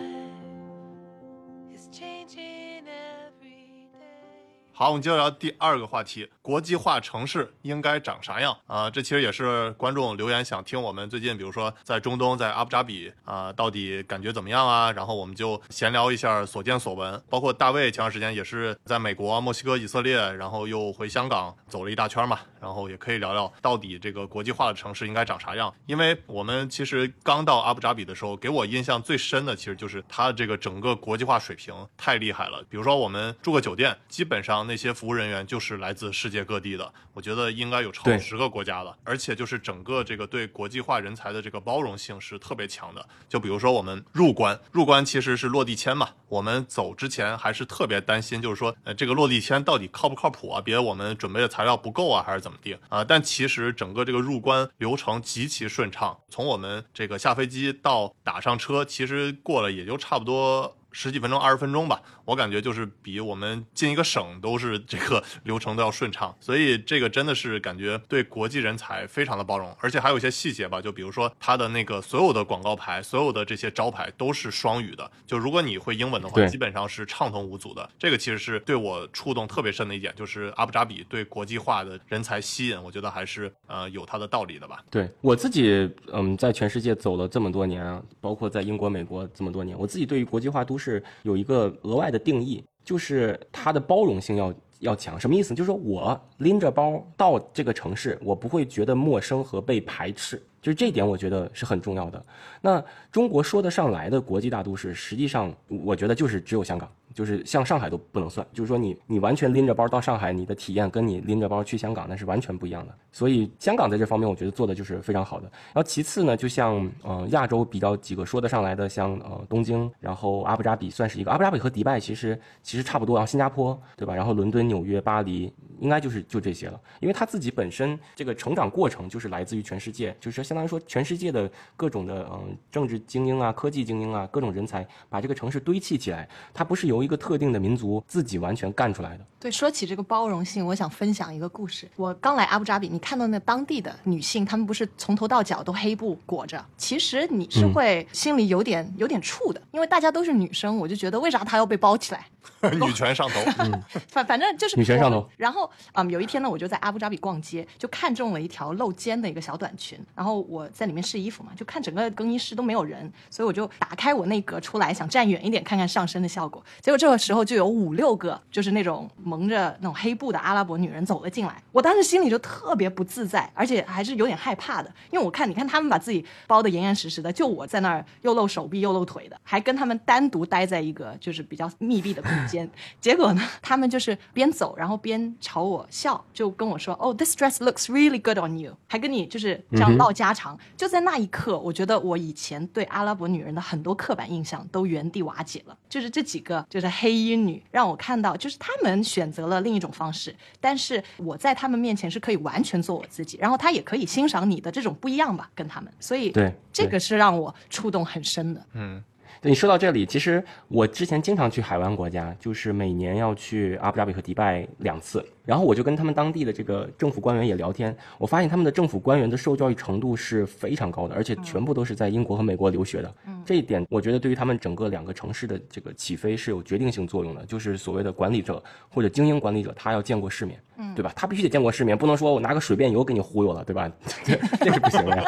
[1.75, 4.71] is changing every day.
[4.71, 14.91] 好，我们接着聊第二个话题：国际化城市应该长啥样啊、这其实也是观众留言想听我们最近，比如说在中东，在阿布扎比啊、到底感觉怎么样啊？
[14.91, 17.21] 然后我们就闲聊一下所见所闻。
[17.29, 25.73] 包括大卫前段时间也是在美国、墨西哥、以色列，然后又回香港走了一大圈嘛，然后也可以聊聊到底这个国际化的城市应该长啥样。
[25.85, 32.63] 因为我们其实刚到阿布扎比的时候，给我印象最深的其实就是它的这个整个国际化水平太厉害了。
[32.69, 43.05] 比如说我们住个酒店，基本上那些服务人员就是来自世界各地的，我觉得应该有超过十个国家了，而且就是整个这个对国际化人才的这个包容性是特别强的。
[43.27, 50.61] 就比如说我们入关，入关其实是落地签嘛，我们走之前还是特别担心，就是说，呃，这个落地签到底靠不靠谱啊？
[50.61, 52.51] 别我们准备的材料不够啊，还是怎么？
[52.51, 60.75] 怎么地啊、但其实整个这个入关流程极其顺畅，从我们这个下飞机到打上车，其实过了也就差不多。
[60.91, 77.89] 十几分钟、二十分钟吧，我感觉就是比我们进一个省都是这个 流程都要顺畅，所以这个真的是感觉对国际人才非常的包容，而且还有一些细节吧，就比如说它的那个所有的广告牌、所有的这些招牌都是双语的，就如果你会英文的话，基本上是畅通无阻的。
[77.97, 84.83] 这个其实是对我触动特别深的一点，就是阿布扎比对国际化的人才吸引，我觉得还是呃有它的道理的吧。
[84.89, 95.19] 对我自己，嗯，在全世界走了这么多年啊，包括在英国、美国这么多年，我自己对于国际化都是有一个额外的定义，就是它的包容性要要强。
[95.19, 95.53] 什么意思？
[95.53, 100.41] 就是说我拎着包到这个城市，我不会觉得陌生和被排斥。
[100.61, 102.25] 就是这点，我觉得是很重要的。
[102.61, 108.45] 那中国说得上来的国际大都市，实际上我觉得就是只有香港，就是像上海都不能算。
[108.53, 112.93] 就是说你你完全拎着包到上海，你的体验跟你拎着包去香港那是完全不一样的。
[113.11, 115.43] 所以香港在这方面，我觉得做的就是非常好的。
[115.73, 124.15] 然后其次呢，就像呃亚洲比较几个说得上来的，像呃东京，然后阿布扎比算是一个，阿布扎比和迪拜其实其实差不多，然后新加坡对吧？
[124.15, 126.79] 然后伦敦、纽约、巴黎，应该就是就这些了。
[126.99, 139.25] 因为他自己本身这个成长过程就是来自于全世界，就是相当于说全世界的各种的嗯政治精英啊、科技精英啊、各种人才把这个城市堆砌起来，它不是由一个特定的民族自己完全干出来的。
[139.39, 141.87] 对，说起这个包容性，我想分享一个故事。
[141.95, 152.27] 我刚来阿布扎比，你看到那当地的女性，她们不是从头到脚都黑布裹着，其实你是嗯会心里有点有点怵的，因为大家都是女生，我就觉得为啥她要被包起来？
[152.79, 153.39] 女权上头，
[154.09, 155.27] 反反正就是女权上头。
[155.37, 166.63] 然后嗯，有一天呢，我就在阿布扎比逛街，就看中了一条露肩的一个小短裙，然后我在里面试衣服嘛，就看整个更衣室都没有人，所以我就打开我那格出来，想站远一点看看上身的效果。
[166.81, 182.69] 结果这个时候就有五六个就是那种蒙着那种黑布的阿拉伯女人走了进来，我当时心里就特别不自在，而且还是有点害怕的，因为我看你看他们把自己包的严严实实的，就我在那儿又露手臂又露腿的，还跟他们单独待在一个就是比较密闭的空间。
[182.99, 190.57] 结果呢，他们就是边走然后边朝我笑，就跟我说：“哦、t h i s dress looks really good on you。”还跟你就是这样唠家常。
[190.75, 195.77] 就在那一刻，我觉得我以前对阿拉伯女人的很多刻板印象都原地瓦解了。
[195.89, 205.91] 就是这几个就是黑衣女，让我看到就是他们选择了另一种方式，但是我在他们面前是可以完全做我自己，然后他也可以欣赏你的这种不一样吧，跟他们。
[205.99, 208.65] 所以对对这个是让我触动很深的。
[208.73, 209.03] 嗯，
[209.41, 223.11] 对你说到这里，其实我之前经常去海湾国家，就是每年要去阿布扎比和迪拜两次，然后我就跟他们当地的这个政府官员也聊天，我发现他们的政府官员的受教育程度是非常高的，而且全部都是在英国和美国留学的。
[223.43, 230.61] 这一点我觉得对于他们整个两个城市的这个起飞是有决定性作用的，就是所谓的管理者或者精英管理者，他要见过世面，
[230.95, 231.11] 对吧？
[231.15, 233.91] 他必须得见过世面，不能说我拿个水变油给你忽悠了，对吧？
[234.23, 235.23] 这这是不行的呀。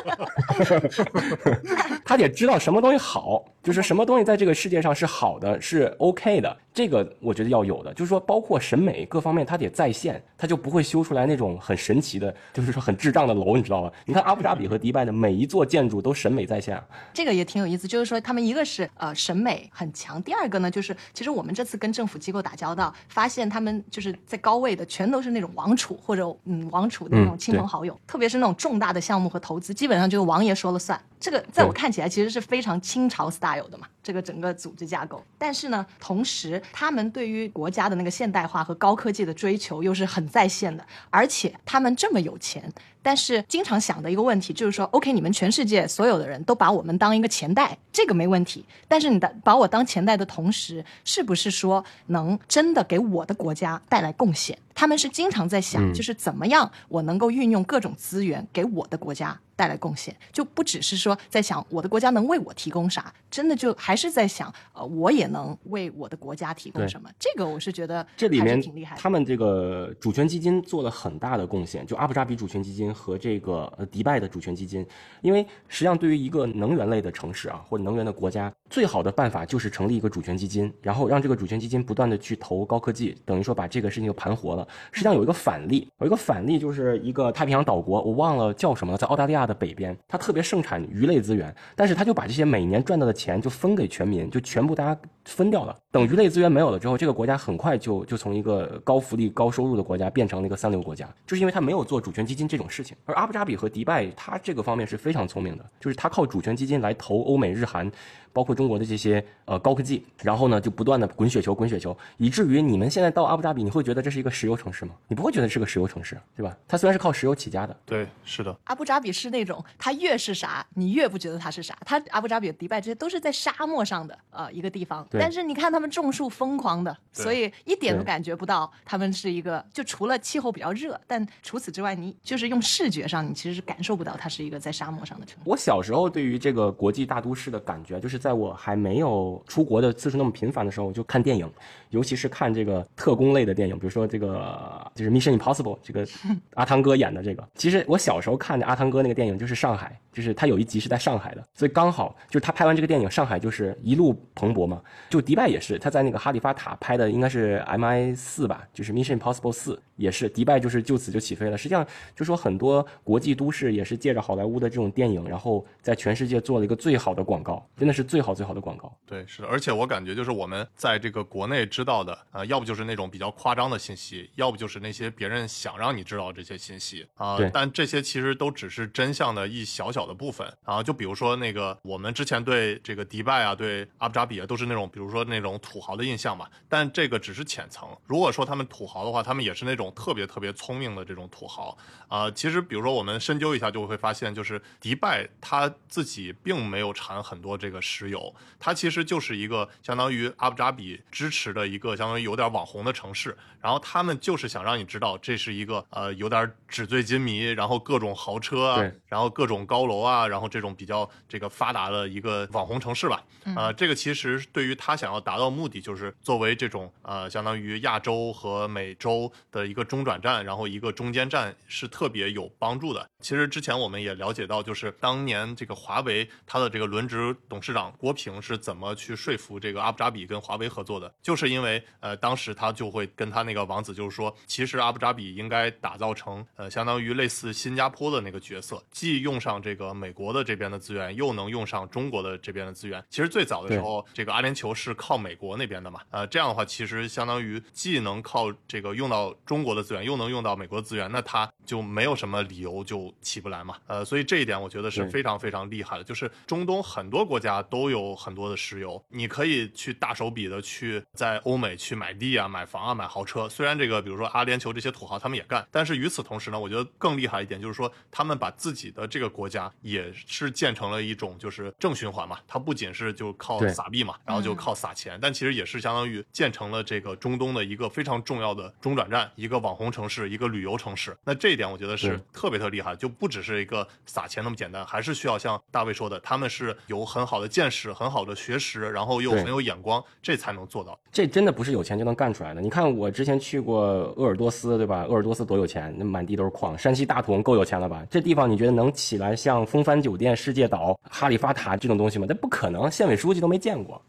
[2.05, 7.93] 他得知道什么东西好，就是什么东西在这个世界上是好的，是 OK 的，这个我觉得要有的。
[7.93, 13.91] 就是说，包括审美各方面，它得在线，它就不会修出来那种很神奇的，就是说很智障的楼，你知道吧？
[14.05, 16.83] 你看阿布扎比和迪拜的每一座建筑都审美在线啊。
[17.13, 30.99] 这个也挺有意思，就是说他们一个是呃审美很强，第二个呢就是其实我们这次跟政府机构打交道，发现他们就是在高位的全都是那种王储或者嗯王储的那种嗯亲朋好友，特别是那种重大的项目和投资，基本上就是王爷说了算。
[31.19, 35.23] 这个在我看起来其实是非常清朝 style 的嘛，这个整个组织架构。
[35.37, 48.65] 但是呢，同时他们对于国家的那个现代化和高科技的追求又是很在线的，而且他们这么有钱，但是经常想的一个问题就是说，OK，你们全世界所有的人都把我们当一个钱袋，这个没问题。
[48.87, 54.57] 但是你的把我当钱袋的同时，是不是说能真的给我的国家带来贡献？
[54.75, 67.09] 他们是经常在想，嗯就是怎么样我能够运用各种资源给我的国家带来贡献，就不只是说在想我的国家能为我提供啥，真的就还是在想，呃，我也能为我的国家提供什么。
[67.17, 68.97] 这个我是觉得还这里面挺厉害。
[68.97, 74.85] 他们这个主权基金做了很大的贡献，就阿布扎比主权基金和这个呃迪拜的主权基金，
[75.21, 84.67] 因为实际上对于一个能源类的城市啊或者能源的国家，最好的办法就是成立一个主权基金，然后让这个主权基金不断的去投高科技，等于说把这个事情就盘活了。
[84.91, 95.75] 实际上有一个反例，有一个反例就是一个太平洋岛国，我忘了叫什么了，在澳大利亚的北边，它特别盛产鱼类资源，但是它就把这些每年赚到的钱就分给全民，就全部大家分掉了。
[95.91, 102.95] 等鱼类资源没有了之后，这个国家很快就就从一个高福利、高收入的国家变成了一个三流国家，就是因为它没有做主权基金这种事情。
[103.05, 107.91] 而阿布扎比和迪拜，它这个方面是非常聪明的，就是它靠主权基金来投欧美日韩。
[108.33, 114.93] 包括中国的这些呃高科技，然后呢就不断的滚雪球滚雪球，以至于你们现在到阿布扎比，你会觉得这是一个石油油城市吗？
[115.07, 116.55] 你不会觉得是个石油城市，对吧？
[116.67, 121.77] 它虽然是靠石油起家的，对，是的，阿布扎比是那种，它越是啥，你越不觉得它是啥。
[121.85, 135.49] 它阿布扎比、迪拜这些都是在沙漠上的呃一个地方，但是你看他们种树疯狂的，所以一点都感觉不到他们是一个，就除了气候比较热，但除此之外，你就是用视觉上，你其实是感受不到它是一个在沙漠上的城市。
[135.49, 141.45] 我小时候对于这个国际大都市的感觉，就是在我还没有出国的次数那么频繁的时候，我就看电影，
[141.89, 146.07] 尤其是看这个特工类的电影，比如说这个就是《Mission Impossible》这个
[146.53, 147.45] 阿汤哥演的这个。
[147.55, 154.81] 其实我小时候看的阿汤哥那个电影就是上海，就是他有一集是在上海的，所以刚好就是他拍完这个电影，上海就是一路蓬勃嘛。
[155.09, 161.57] 就迪拜也是，他在那个哈利法塔拍的应该是 MI 四吧，就是《Mission Impossible 四》，也是迪拜就是就此就起飞了。
[161.57, 161.85] 实际上
[162.15, 168.95] 就说很多国际都市也是借着好莱坞的这种电影，然后在全世界做了一个最好的广告，真的是最好最好的广告。
[169.05, 180.83] 对，是的，而且我感觉就是我们在这个国内知道的，呃，要不就是那种比较夸张的信息，要不就是那些别人想让你知道这些信息啊、对但这些其实都只是真相的一小小的部分然后。
[180.83, 187.87] 就比如说那个我们之前对这个迪拜啊、对阿布扎比啊，都是那种比如说那种土豪的印象嘛，但这个只是浅层。
[188.05, 191.77] 如果说他们土豪的话，他们也是那种特别特别聪明的这种土豪
[192.09, 213.23] 啊、其实比如说我们深究一下，就会发现，就是迪拜它自己并没有产很多这个石油，它其实就是一个相当于阿布扎比支持的一个相当于有点网红的城市，然后他们就是想让你知道这是一个呃有点纸醉金迷，然后各种豪车啊，然后各种高楼啊，然后这种比较这个发达的一个网红城市吧。
[213.55, 223.05] 呃，这个其实对于他想要达到目的，就是作为这种呃相当于亚洲和美洲的一个中转站，然后一个中间站是特别有帮助的。
[223.19, 243.03] 其实之前我们也了解到，就是当年这个华为它的这个轮值董事长郭平是怎么去说服这个阿布扎比跟华为合作的，就是因为呃当时他就会跟他那个王子就是说，其实阿布扎比应该打造成呃相当于类似新加坡的那个角色，既用上这个美国的这边的资源，又能用上中国的这边的资源。
[243.09, 253.75] 其实最早的时候，这个阿联酋是靠美国那边的嘛，呃这样的话其实相当于既能靠这个用到中国的资源，又能用到美国的资源，那他就没有什么理由就起不来嘛。
[253.87, 256.03] 呃，所以这一点我觉得是非常非常厉害的。
[256.03, 263.49] 就是中东很多国家都有很多的石油，你可以去大手笔的去在欧美去买地啊、买房啊、买豪车。
[263.49, 272.37] 虽然这个比如说阿联酋这些土豪他们也干，但是与此同时呢，我觉得更厉害一点就是说，他们把自己的这个国家也是建成了一种就是正循环嘛。
[272.47, 281.15] 它不仅是就靠撒币嘛，然后就靠撒钱，但其实也是相当于建成了这个中东的一个非常重要的中转站，一个网红城市，一个旅游城市。
[281.23, 290.99] 那这一点我觉得是特别特厉害，就不只是一个撒钱那么简单，还是需要像大卫说的，他们是有很好的见识、很好的学识，然后又很有眼光，这才能做到。
[291.11, 292.61] 这真的不是有钱就能干出来的。
[292.61, 293.83] 你看，我之前去过
[294.17, 295.03] 鄂尔多斯，对吧？
[295.03, 296.77] 鄂尔多斯多有钱，那满地都是矿。
[296.77, 298.05] 山西大同够有钱了吧？
[298.09, 302.25] 这地方你觉得能起来像风帆酒店、世界岛、哈利法塔这种东西吗？
[302.27, 304.01] 那不可能，县委书记都没见过。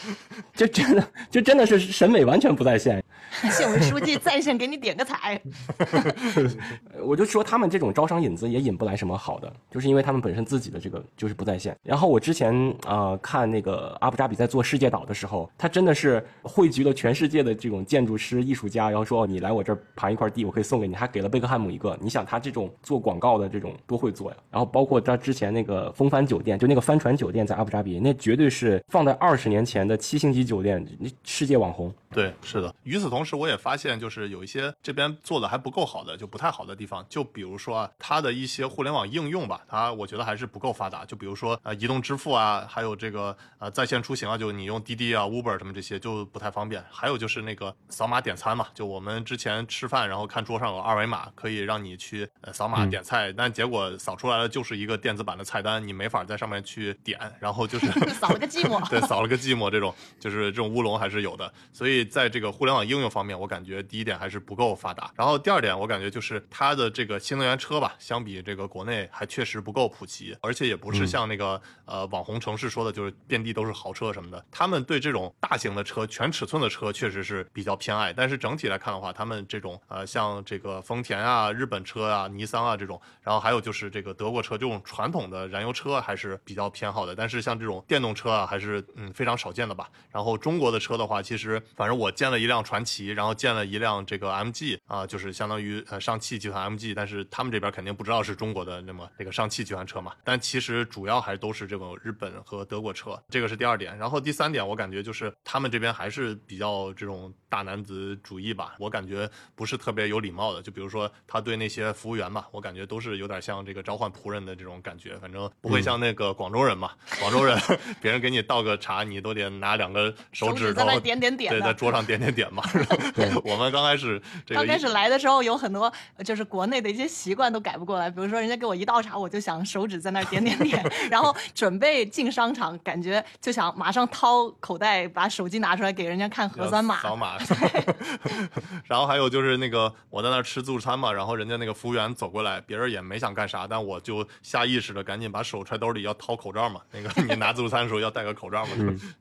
[0.54, 3.02] 就真的，就真的是审美完全不在线。
[3.50, 5.40] 县委书记在线给你点个彩。
[5.78, 11.76] 呃 我就说他们这种招商引资也引不来什么好的，就是因为他们本身自己的这个就是不在线。
[11.82, 21.96] 然后我之前呃看那个阿布扎比在做世界岛的时候，他真的是汇聚了全世界的这种建筑师、艺术家，然后说、哦、你来我这儿盘一块地，我可以送给你，还给了贝克汉姆一个。
[22.00, 24.36] 你想他这种做广告的这种多会做呀？
[24.50, 31.92] 然后包括他之前那个风帆酒店，就那个帆船酒店在阿布扎比，那绝对是放在二十年前的七星级酒店，那世界网红。
[32.10, 32.74] 对，是的。
[32.84, 37.04] 与此同时，我也发现，就是有一些这边做的还不够好的，就不太好的地方。
[37.08, 41.04] 就比如说啊，它的一些互联网应用吧，它我觉得还是不够发达。
[41.04, 46.84] 就比如说呃，移动支付啊，还有这个呃在线出行啊，就你用滴滴啊、Uber 什么这些就不太方便。
[46.90, 61.52] 还有就是那个扫码点餐嘛，就我们之前吃饭，然后看桌上有二维码，可以让你去呃扫码嗯点菜，但结果扫出来的就是一个电子版的菜单，你没法在上面去点，然后就是 扫了个寂寞 对，扫了个寂寞，这种就是这种乌龙还是有的。
[61.72, 65.10] 所以在这个互联网应用方面，我感觉第一点还是不够发达。
[65.14, 74.44] 然后第二点，我感觉就是它的这个新能源车吧，相比这个国内还确实不够普及，而且也不是像那个、呃网红城市说的，就是遍地都是豪车什么的。
[74.50, 89.88] 他们对这种大型的车、全尺寸的车确实是比较偏爱，但是整体来看的话，他们这种呃像这个丰田啊、日本车啊、尼桑啊这种，然后还有就是这个德国车这种传统的燃油车还是比较偏好的，但是像这种电动车啊，还是嗯非常少见的吧。
[90.10, 103.96] 然后中国的车的话，其实反正我见了一辆传祺，然后建了一辆这个 MG 啊、就是相当于呃上汽集团 MG，但是他们这边肯定不知道是中国的那么那个上汽集团车嘛，但其实主要还都是这种日本和德国车，这个是第二点。
[103.96, 110.60] 然后第三点，我感觉就是他们这边还是比较这种大男子主义吧，我感觉不是特别有礼貌的。
[110.60, 117.58] 就比如说他对那些服务员嘛，我感觉都是有点像这个召唤仆人的这种感觉，反正不会像那个广州人嘛，广州人
[118.02, 122.62] 别人给你倒个茶，你都得拿两个手指头在那点点点对，在桌上点点点嘛。
[123.44, 137.00] 我们刚开始这个刚开始来的时候有很多呃就是国内的一些习惯都改不过来，比如说人家给我一倒茶，我就想手指在那点点点， 然后准备进商场，感觉就想马上掏口袋把手机拿出来给人家看核酸码。
[137.00, 137.37] 扫码。
[138.86, 146.80] 然后还有就是那个我在那儿吃自助餐嘛，然后人家那个服务员走过来，别人也没想干啥，但我就下意识的赶紧把手揣兜里要掏口罩嘛。
[146.92, 148.72] 那个你拿自助餐的时候要戴个口罩嘛，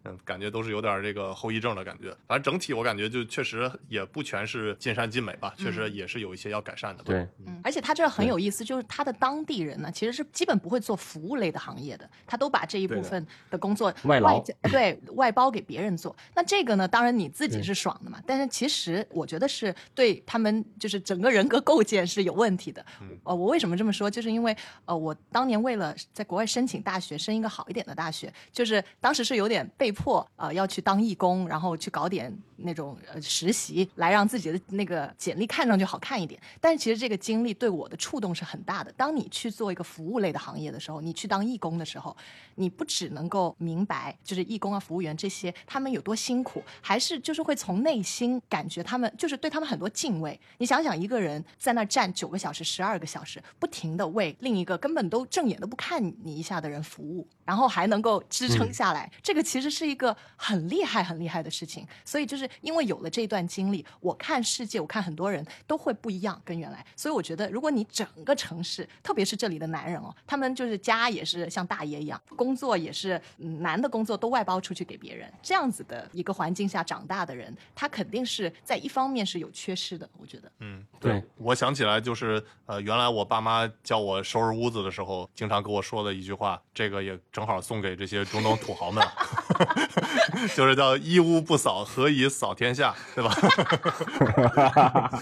[0.06, 2.16] 嗯，感觉都是有点这个后遗症的感觉。
[2.28, 7.04] 反正整体我感觉就确实也不全是尽善尽美吧，确实也是有一些要改善的。
[7.04, 16.16] 对，嗯，而且他这儿很有意思，就是他的当地人呢，其实是基本不会做服务类的行业的，他都把这一部分的工作外劳对外包给别人做。
[16.36, 22.86] 那这个呢，当然你自己是爽的嘛，但是其实我觉得是对他们就是整个人格构建是有问题的。
[23.24, 24.10] 呃，我为什么这么说？
[24.10, 24.56] 就是因为
[24.86, 36.40] 呃，我当年为了在国外申请大学，申一个好一点的大学，就是当时是有点被迫呃要去当义工，然后去搞点那种呃实习，来让自己的那个简历看上去好看一点。
[36.62, 38.92] 但是其实这个经历对我的触动是很大的。
[38.94, 42.16] 当你去做一个服务类的行业的时候，你去当义工的时候，
[42.56, 50.40] 你不只能够明白就是义工啊、服务员这些他们有多辛苦，还是就是会从内心感觉他们就是对他们很多敬畏。
[50.58, 61.86] 你想想，一个人在那儿站九个小时、十二个小时，不停的为另一个根本都正眼都不看你一下的人服务，然后还能够支撑下来，这个其实是一个很厉害、很厉害的事情。
[62.06, 66.86] 所以就是因为有了这段经历，我看世界，我看很多人都会不一样，跟原来。
[66.96, 80.08] 所以我觉得，如果你整个城市，特别是这里的男人哦，他们就是家也是像大爷一样，工作也是，嗯，男的工作都外包出去给别人，这样子的一个环境下长大的人，他肯定是在一方面是有缺失的。
[80.18, 89.04] 我觉得，嗯，对，我想起来就是呃，原来我爸妈教我收拾屋子的时候，经常跟我说的一句话，这个也正好送给这些中东土豪们，
[90.56, 93.34] 就是叫“一屋不扫，何以扫天下”，对吧？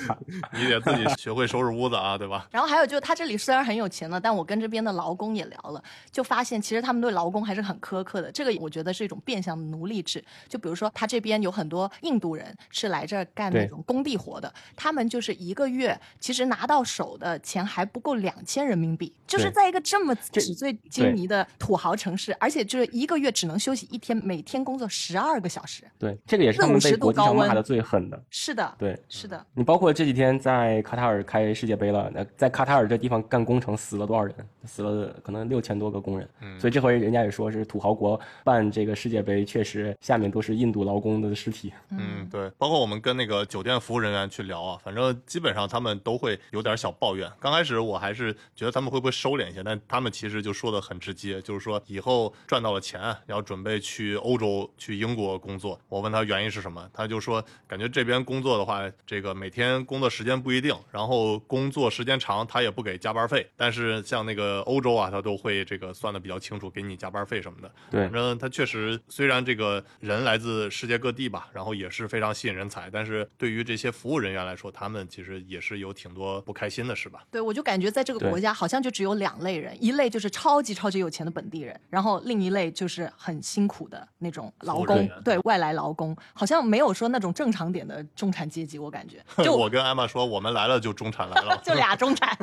[0.53, 2.47] 你得自己学会收拾屋子啊，对吧？
[2.51, 8.31] 然后还有就是，他这里虽然很有钱了，但我跟这边的劳工也聊了，就发现其实他们对劳工还是很苛刻的。
[8.31, 10.23] 这个我觉得是一种变相的奴隶制。
[10.47, 25.83] 就比如说，他这边有很多印度人是来这儿干那种工地活的，他们就是一个月其实拿到手的钱还不够两千人民币，就是在一个这么纸醉金迷的土豪城市，而且就是一个月只能休息一天，每天工作十二个小时。
[25.97, 28.21] 对，这个也是他们被40度国际上高温骂的最狠的。
[28.29, 29.45] 是的，对，是的。
[29.53, 34.35] 你包括这几天在卡塔尔开世界杯了，那在卡塔尔这地方干工程死了多少人？
[34.65, 36.27] 死了可能六千多个工人。
[36.41, 41.71] 嗯所以这回人家也说是土豪国办这个世界杯，确实下面都是印度劳工的尸体。
[41.89, 47.29] 嗯，对，包括我们跟那个酒店服务人员去聊啊，反正基本上他们都会有点小抱怨。
[47.39, 55.79] 刚开始我还是觉得他们会不会收敛一些，但他们其实就说的很直接，就是说以后赚到了钱要准备去欧洲、去英国工作。
[55.89, 67.71] 我问他原因是什么，他就说感觉这边工作的话，这个每天工作时间不一定，然后工作时间长他也不给加班费，但是像那个欧洲啊，他都会这个算的比较清楚，给你加班费什么的。
[67.89, 68.01] 对。
[68.03, 77.23] 反，正他确实，虽然这个人来自世界各地吧，然后也是非常吸引人才，但是对于这些服务人员来说，他们其实也是有挺多不开心的事吧。
[77.31, 85.09] 对，我就感觉在这个国家好像就只有两类人，一类就是超级超级有钱的本地人，然后另一类就是很辛苦的那种劳工。
[85.23, 85.39] 对。
[85.45, 89.23] 外来劳工，好像没有说那种正常点的中产阶级，我感觉。
[89.43, 91.55] 就 我跟艾玛说，我们来了就中产来了。
[91.63, 92.35] 就俩中产，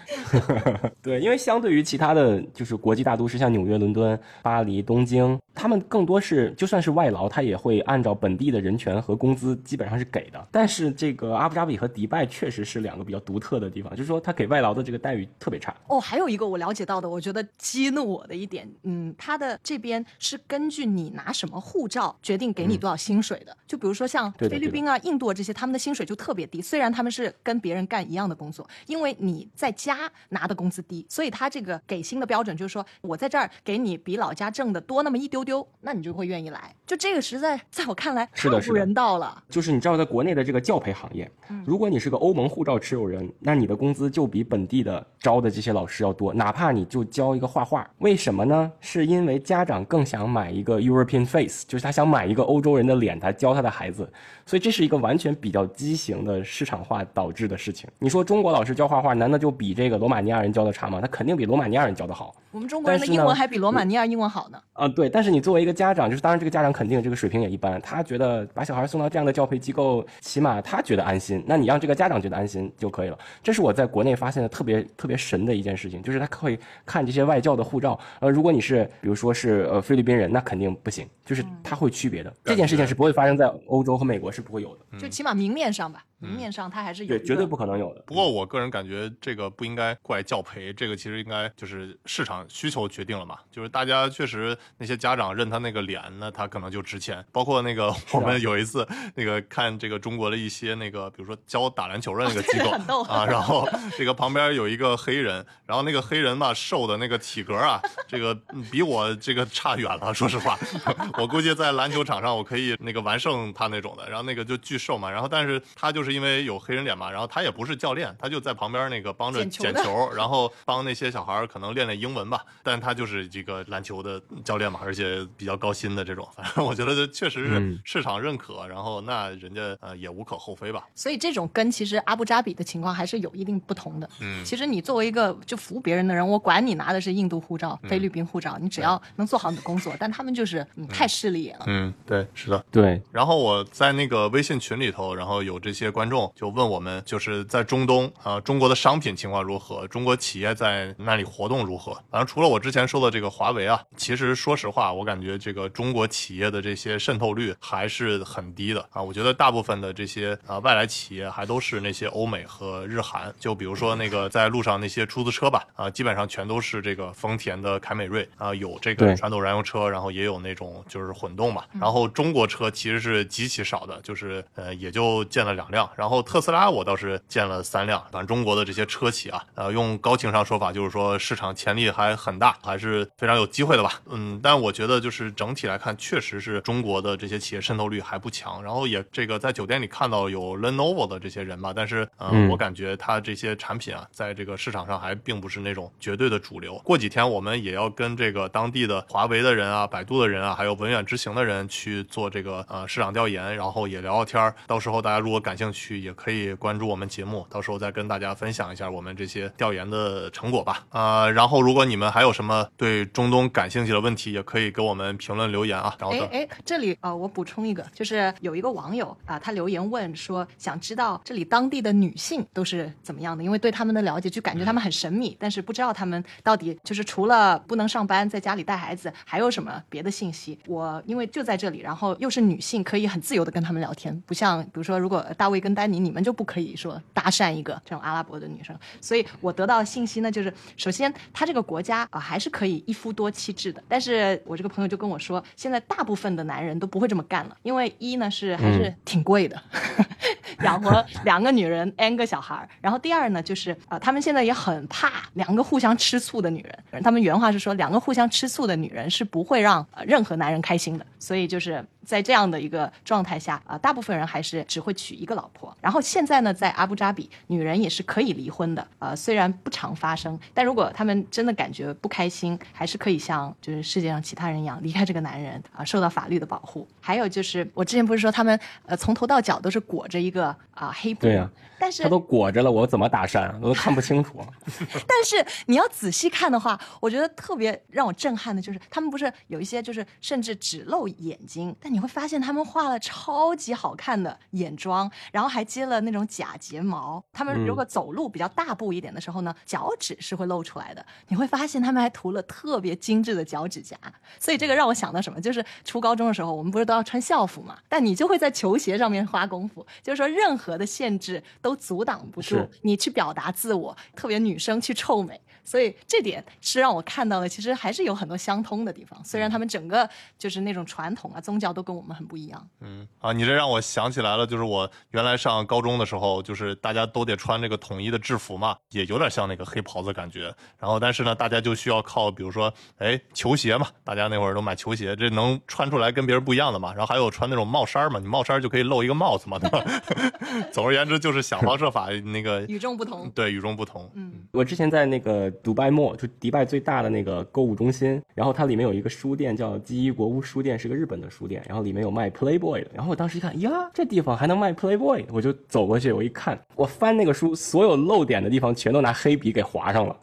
[1.00, 10.48] 对，因为相对于其他的就是国际大都市，像纽约、伦敦、巴黎、东京，他们更多是就算是外劳，他也会按照本地的人权和工资基本上是给的。
[10.50, 15.74] 但是这个阿布扎比和迪拜确实是两个比较独特的地方，就是说他给外劳的这个待遇特别差。
[15.88, 23.56] 哦，还有一个我了解到的，我觉得激怒我的一点，嗯，他的这边是根据你拿什么护照决定给你多少薪水的。
[23.66, 36.72] 就比如说像菲律宾啊、印度啊这些，他们的薪水就特别低，虽然他们是跟别人干一样的工作，因为你在家拿的工资低，所以他这个给薪的标准就是说我在这儿给你比老家挣的多那么一丢丢丢，那你就会愿意来。
[36.86, 39.42] 就这个实在在我看来太不人道了。
[39.48, 41.28] 就是你知道，在国内的这个教培行业，
[41.64, 47.88] 如果你是个欧盟护照持有人，那你的工资就比本地的招的这些老师要多，哪怕你就教一个画画。
[47.98, 48.70] 为什么呢？
[48.78, 54.08] 是因为家长更想买一个 European face，就是他想买一个欧洲人的脸，他教他的孩子。
[54.46, 57.88] 所以这是一个完全比较畸形的市场化导致的事情。
[57.98, 60.99] 你说中国老师教画画，难道就比这个罗马尼亚人教的差吗？
[61.00, 62.34] 他肯定比罗马尼亚人教的好。
[62.50, 64.60] 我们中国人的英文还比罗马尼亚英文好呢。
[64.72, 73.18] 啊，对，但是你作为一个家长，就是当然这个家长肯定这个水平也一般，他觉得把小孩送到这样的教培机构，起码他觉得安心，那你让这个家长觉得安心就可以了。
[73.42, 82.32] 这是我在国内发现的特别特别神的一件事情，就是他会看这些外教的护照，呃，如果你是比如说是呃菲律宾人，那肯定不行，就是他会区别的。
[82.44, 88.02] 这件事情是不会发生在欧洲和美国是不会有的，就起码明面上吧，明面上他还是有对，绝对不可能有的。
[88.06, 93.36] 不过我个人感觉这个不应该怪教培，这个其实应该就是市场需求决定了嘛。
[93.50, 97.22] 就是大家确实那些家长认他那个脸，那他可能就值钱。
[97.30, 102.70] 包括那个我们有一次那个看这个中国的一些那个，比如说教打篮球的那个机构
[103.04, 103.68] 啊，然后
[103.98, 107.78] 这个旁边有一个黑人，然后那个黑人吧瘦的那个体格啊，
[108.08, 110.14] 这个嗯比我这个差远了。
[110.14, 110.58] 说实话，
[111.20, 114.08] 我估计在篮球场上我可以那个完胜他那种的。
[114.08, 122.44] 然后那个就巨瘦嘛，然后但是他就是因为有黑人脸嘛，然后他也不是教练，他就在旁边那个帮着捡球，然后帮那些小孩儿可能练练英文吧。
[122.62, 126.28] 但他就是这个篮球的教练嘛，而且比较高薪的这种。
[126.36, 130.86] 反正我觉得这确实是嗯市场认可，然后那人家呃也无可厚非吧。
[130.94, 134.08] 所以这种跟其实阿布扎比的情况还是有一定不同的。
[134.20, 141.64] 嗯其实你作为一个就服务别人的人，我管你拿的是印度护照、菲律宾护照，你只要能做好你的工作，但他们就是嗯太势利眼了。
[141.66, 142.64] 嗯，对，是的。
[142.70, 149.86] 对，然后我在那个微信群里头，然后有这些观众就问我们，就是在中东啊、呃中国的商品情况如何？
[149.88, 151.94] 中国企业在那里活动如何？
[152.10, 159.00] 反正除了我之前说的这个华为啊，其实说实话，我感觉这个中国企业的这些渗透率还是很低的啊。
[159.00, 171.64] 我觉得大部分的这些啊外来企业还都是那些欧美和日韩，就比如说那个在路上那些出租车吧，啊，基本上全都是这个丰田的凯美瑞啊，有这个传统燃油车，然后也有那种就是混动嘛。
[171.80, 175.88] 然后中国车其实是极其少的，就是呃也就见了两辆。
[175.96, 178.04] 然后特斯拉我倒是见了三辆。
[178.12, 184.00] 反正中国的这些车企啊，呃，用高情商说法就是说市场潜力还很大，还是非常有机会的吧。
[184.10, 188.60] 嗯，但我觉得就是整体来看，确实是中国的这些企业渗透率还不强。
[188.60, 196.76] 然后也这个在酒店里看到有 Lenovo 的这些人吧，但是呃，嗯我感觉它这些产品啊，在这个市场上还并不是那种绝对的主流。
[196.78, 204.52] 过几天我们也要跟这个当地的华为的人啊、百度的人啊，还有文远知行的人去做这个呃市场调研，然后也聊聊天儿。
[204.66, 210.86] 到时候大家如果感兴趣，也可以关注我们节目，到时候再跟大家分享一下我们这些调研的成果吧。
[210.90, 215.94] 呃、然后如果你们还有什么对中东感兴趣的问题，也可以给我们评论留言啊。
[215.98, 230.58] 然后等哎哎，这里啊、呃我补充一个，就是有一个网友啊、他留言问说，想知道这里当地的女性都是怎么样的，因为对他们的了解就感觉他们很神秘，但是不知道他们到底就是除了不能上班，在家里带孩子，还有什么别的信息。
[230.66, 238.74] 我因为就在这里，然后又是女性，可以很自由的跟他们聊天，不像比如说如果大卫跟丹尼，你们就不可以说搭讪一个这种阿拉伯的女生。
[239.00, 249.60] 所以我得到的信息呢，就是首先他这个国家啊、还是可以一夫多妻制的，但是我这个朋友就跟我说，现在大部分的男人都不会这么干了，因为一呢是还是挺贵的，
[250.64, 265.74] 养活两个女人 n 个小孩儿，然后第二呢就是啊、他们现在也很怕两个互相吃醋的女人，他们原话是说两个互相吃醋的女人是不会让、呃任何男人开心的，所以就是在这样的一个状态下啊、大部分人还是只会娶一个老婆。
[265.80, 276.86] 然后现在呢，在阿布扎比，女人也是可以离婚的，呃，虽然不常发生，但如果他们真的感觉不开心，还是可以像就是世界上其他人一样离开这个男人啊、受到法律的保护。
[277.00, 281.48] 还有就是我之前不是说他们呃从头到脚都是裹着一个啊、黑布吗，对呀
[281.80, 283.58] 但是他都裹着了，我怎么搭讪啊？
[283.62, 284.38] 我都看不清楚。
[285.08, 297.24] 但是你要仔细看的话，我觉得特别让我震撼的就是，他们不是有一些就是甚至只露眼睛，但你会发现他们画了超级好看的眼妆，然后还接了那种假睫毛。
[297.32, 301.04] 他们如果走路比较大步一点的时候呢，脚趾是会露出来的。
[301.28, 303.96] 你会发现他们还涂了特别精致的脚趾甲，
[304.38, 305.40] 所以这个让我想到什么？
[305.40, 307.78] 就是初高中的时候，我们不是都要穿校服嘛？
[307.88, 315.40] 但你就会在球鞋上面花功夫，就是说任何的限制都阻挡不住你去表达自我，特别女生去臭美。
[315.70, 319.24] 所以这点是让我看到了，其实还是有很多相通的地方。
[319.24, 322.68] 虽然他们整个就是那种传统啊、宗教都跟我们很不一样。
[322.80, 330.52] 嗯啊，你这让我想起来了，就是我原来上高中的时候，就是大家都得穿这个统一的制服嘛，也有点像那个黑袍子感觉。
[330.76, 336.92] 然后但是呢，大家就需要靠，比如说，哎，球鞋嘛，大家那会儿都买球鞋，这能穿出来跟别人不一样的嘛。
[336.92, 339.84] 然后还有穿那种帽衫嘛，你帽衫就可以露一个帽子嘛，对吧？
[340.72, 343.30] 总而言之，就是想方设法那个与众不同。
[343.30, 344.10] 对，与众不同。
[344.14, 352.90] 嗯，我之前在那个迪拜末，就迪拜最大的那个购物中心，然后它里面有一个书店叫基伊国屋书店，是个日本的书店，然后里面有卖 Playboy 的。
[352.94, 360.16] 然后我当时一看，呀，这地方还能卖 Playboy，我就走过去，我一看，我翻那个书，所有漏点的地方全都拿黑笔给划上了。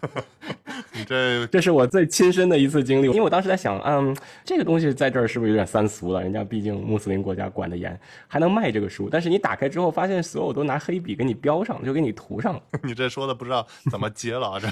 [0.94, 6.22] 你 这这是我最亲身的一次经历，因为我当时在想，嗯，这个东西在这儿是不是有点三俗了？
[6.22, 12.62] 人家毕竟穆斯林国家管得严，还能卖这个书，但是你打开之后，发现所有都拿黑笔给你标上，就给你涂上了。
[12.84, 14.60] 你这说的不知道怎么接了啊！
[14.60, 14.68] 这，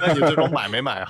[0.00, 1.08] 那你最终买没买啊？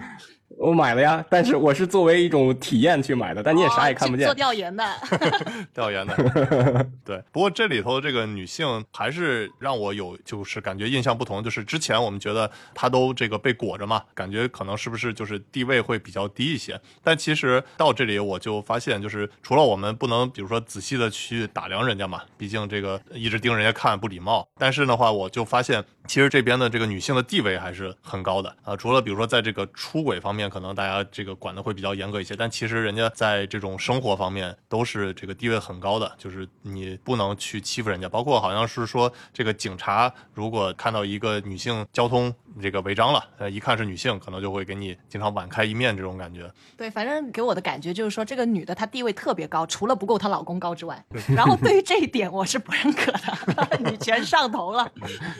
[0.58, 4.26] 我买了呀，但是 我是作为一种体验去买的，但你也啥也看不见。
[4.26, 4.84] 哦做调研的，
[5.74, 7.22] 调研的， 对。
[7.32, 16.80] 不过这里头这个女性还是让我有就是感觉印象不同，就是之前我们觉得她都这个被裹着嘛，感觉可能是不是就是地位会比较低一些。
[17.02, 24.46] 但其实到这里我就发现，就是除了我们不能比如说仔细的去打量人家嘛，毕竟这个一直盯人家看不礼貌。
[24.58, 28.76] 但是的话，我就发现其实这边的这个女性的地位还是很高的啊。
[28.76, 38.08] 除了比如说在这个出轨方面，可能大家这个管的会比较严格一些，但其实人家在这种生活方面都是这个地位很高的，就是你不能去欺负人家。
[38.08, 46.50] 包括好像是说，这个警察如果看到一个女性交通这个违章了，呃，一看是女性，可能就会给你经常网开一面这种感觉。
[46.76, 54.90] 对，反正给我的感觉就是说，这个女的她地位特别高，除了不够她老公高之外，然后对于这一点我是不认可的， 女权上头了。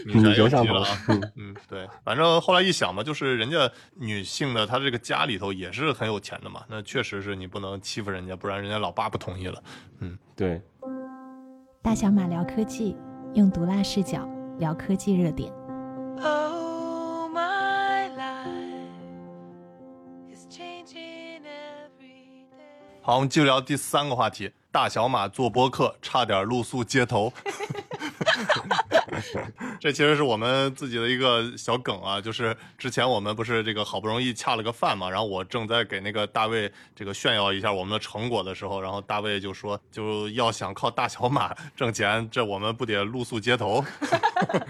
[0.07, 0.87] 女权上头了，
[1.37, 9.63] 嗯，对，反正后来一想吧，就是人家女性的她这个家里头也是很有钱的嘛，那确实是你不能欺负人家，不然人家老爸不同意了。
[10.01, 10.61] 嗯，对。
[11.83, 12.97] 大小马聊科技，
[13.35, 14.27] 用毒辣视角
[14.59, 15.53] 聊科技热点。
[16.23, 18.55] Oh, my life
[20.33, 23.03] is changing every day.
[23.03, 27.33] 好，我们继续聊第三个话题，大小马做播客差点露宿街头。
[29.81, 43.85] 这其实是我们自己的一个小梗啊，就是之前我们不是这个好不容易恰了个饭嘛，然后我正在给那个大卫这个炫耀一下我们的成果的时候，然后大卫就说就要想靠大小马挣钱，这我们不得露宿街头？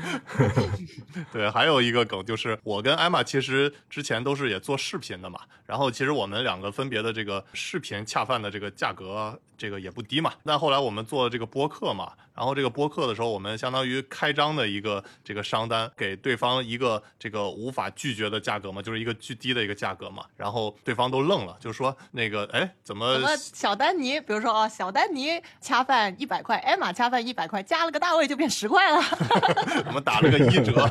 [1.33, 29.01] 对，还有一个梗就是我跟艾玛其实之前都是也做视频的嘛，然后其实我们两个分别的这个视频恰饭的这个价格这个也不低嘛，但后来我们做这个播客嘛，然后这个播客的时候，我们相当于开张的一个这个商单，给对方一个这个无法拒绝的价格嘛，就是一个巨低的一个价格嘛，然后对方都愣了，就是说那个哎怎么小丹尼，比如说哦，小丹尼恰饭一百块，艾玛恰饭一百块，加了个大卫就变十块了。
[29.87, 30.91] 我们打了个一折，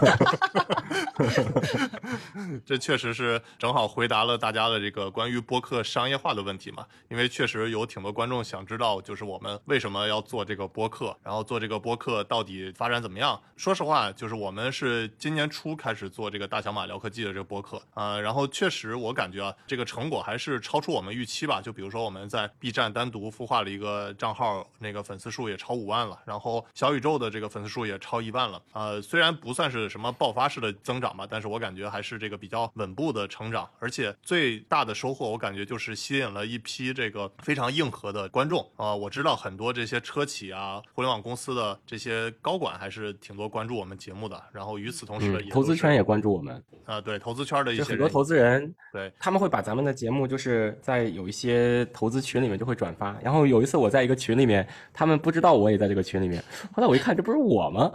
[2.65, 6.85] 这确实是正好回答了大家的这个关于播客商业化的问题嘛。
[7.09, 13.39] 因为确实有挺多观众想知道，就是我们为什么要做这个播客，然后做这个播客到底发展怎么样。
[13.55, 21.61] 说实话，就是我们是今年初开始做这个大小马聊科技的这个播客啊、呃然后确实我感觉啊，这个成果还是超出我们预期吧。
[21.61, 28.61] 就比如说我们在 B 站单独孵化了一个账号，那个粉丝数也超五万了，然后小宇宙的这个粉丝数也超一万了。
[28.73, 53.15] 呃，虽然不算是什么爆发式的增长吧，但是我感觉还是这个比较稳步的成长，而且最大的收获，我感觉就是吸引了一批这个非常硬核的观众啊、呃我知道很多这些车企啊、互联网公司的这些高管还是挺多关注我们节目的，然后与此同时投资圈也关注我们，啊、对投资圈的一些就很多投资人，对他们会把咱们的节目就是在有一些投资群里面就会转发。
[53.23, 56.43] 然后有一次我在一个群里面，他们不知道我也在这个群里面，
[56.73, 57.89] 后来我一看，这不是我吗？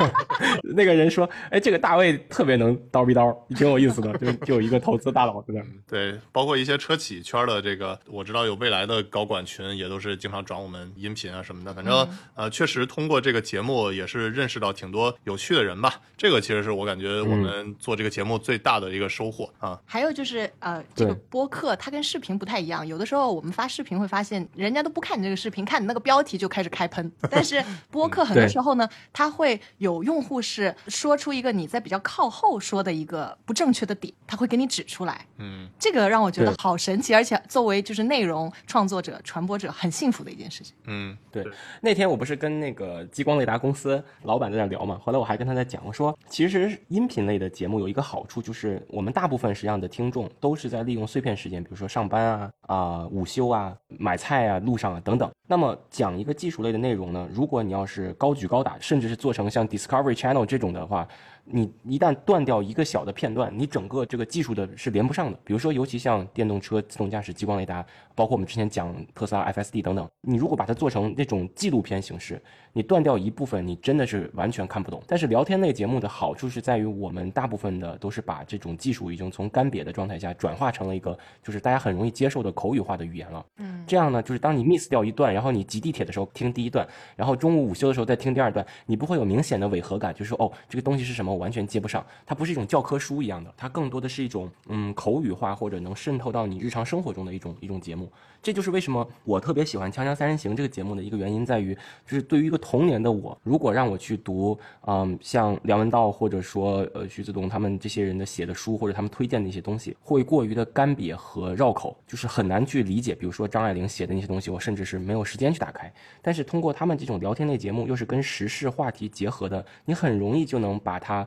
[0.76, 4.12] 那个人说：“哎，这个大卫特别能叨逼叨，挺有意思的。
[4.18, 5.62] 就”就有一个投资大佬在那。
[5.88, 11.72] 对，包括一些车企圈的这个，我知道有未来的高管群，也都是经常转我们音频啊什么的。
[11.72, 16.00] 反正、呃，确实通过这个节目也是认识到挺多有趣的人吧。
[16.16, 19.80] 这个其实是我感觉我们做这个节目最大的一个收获啊。
[19.86, 27.10] 还有就是呃，这个播客它跟视频不太一样，有的时候我们发视频会发现，人家都不看你这个视频，看你那个标题就开始开喷。
[27.30, 35.24] 但是播客很多时候呢，它会有用户是说出一个你在比较靠后说的一个不正确的点，他会给你指出来。
[35.36, 40.74] 嗯，这个让我觉得好神奇，而且作为就是内容创作者、传播者，很幸福的一件事情。
[40.86, 41.44] 嗯，对，
[41.80, 55.30] 那天我不是跟那个激光雷达公司老板在那聊嘛，后来我还跟他在讲，我说其实音频类的节目有一个好处，就是我们大部分实际上的听众都是在利用碎片时间，比如说上班啊、啊、午休啊、买菜啊、路上啊等等。
[55.46, 61.08] 那么讲一个技术类的内容呢，如果你要是高举高打，甚至是做成像 Discovery Channel 这种的话，
[61.50, 65.38] 你一旦断掉一个小的片段，你整个这个技术的是连不上的。
[65.44, 67.84] 比如说，尤其像电动车自动驾驶、激光雷达，
[68.14, 72.40] 包括我们之前讲特斯拉 FSD 等等，你如果把它做成那种纪录片形式，
[72.72, 75.02] 你断掉一部分，你真的是完全看不懂。
[75.06, 83.44] 但是聊天类节目的好处是在于，我们大部分的都是把这种技术已经从干瘪的状态下转化成了一个就是大家很容易接受的口语化的语言了。
[83.58, 86.86] 嗯，这样呢，就是当你 miss 掉一段，然后你挤地铁的时候听第一段，
[87.16, 92.04] 然后中午午休的时候再听第二段，你不会有明显的违和感，就是说哦，这个东西是什么，我完全接不上。
[92.26, 98.10] 它不是一种教科书一样的，它更多的是一种嗯口语化或者能渗透到你日常生活中的一种一种节目。
[98.40, 101.74] 这就是为什么我特别喜欢《锵锵三人行》这个节目的一个原因，在于
[102.06, 113.12] 就是对于一个童年的我，如果让我去读，嗯，像梁文道或者说呃徐子东他们这些人的写的书或者他们推荐的一些东西，会过于的干瘪和绕口，就是很难去理解。
[113.12, 115.92] 比如说张爱玲写的那些东西，我甚至是没有时间去打开。
[116.22, 121.26] 但是通过他们这种聊天类节目，又是跟时事话题结合的，你很容易就能把它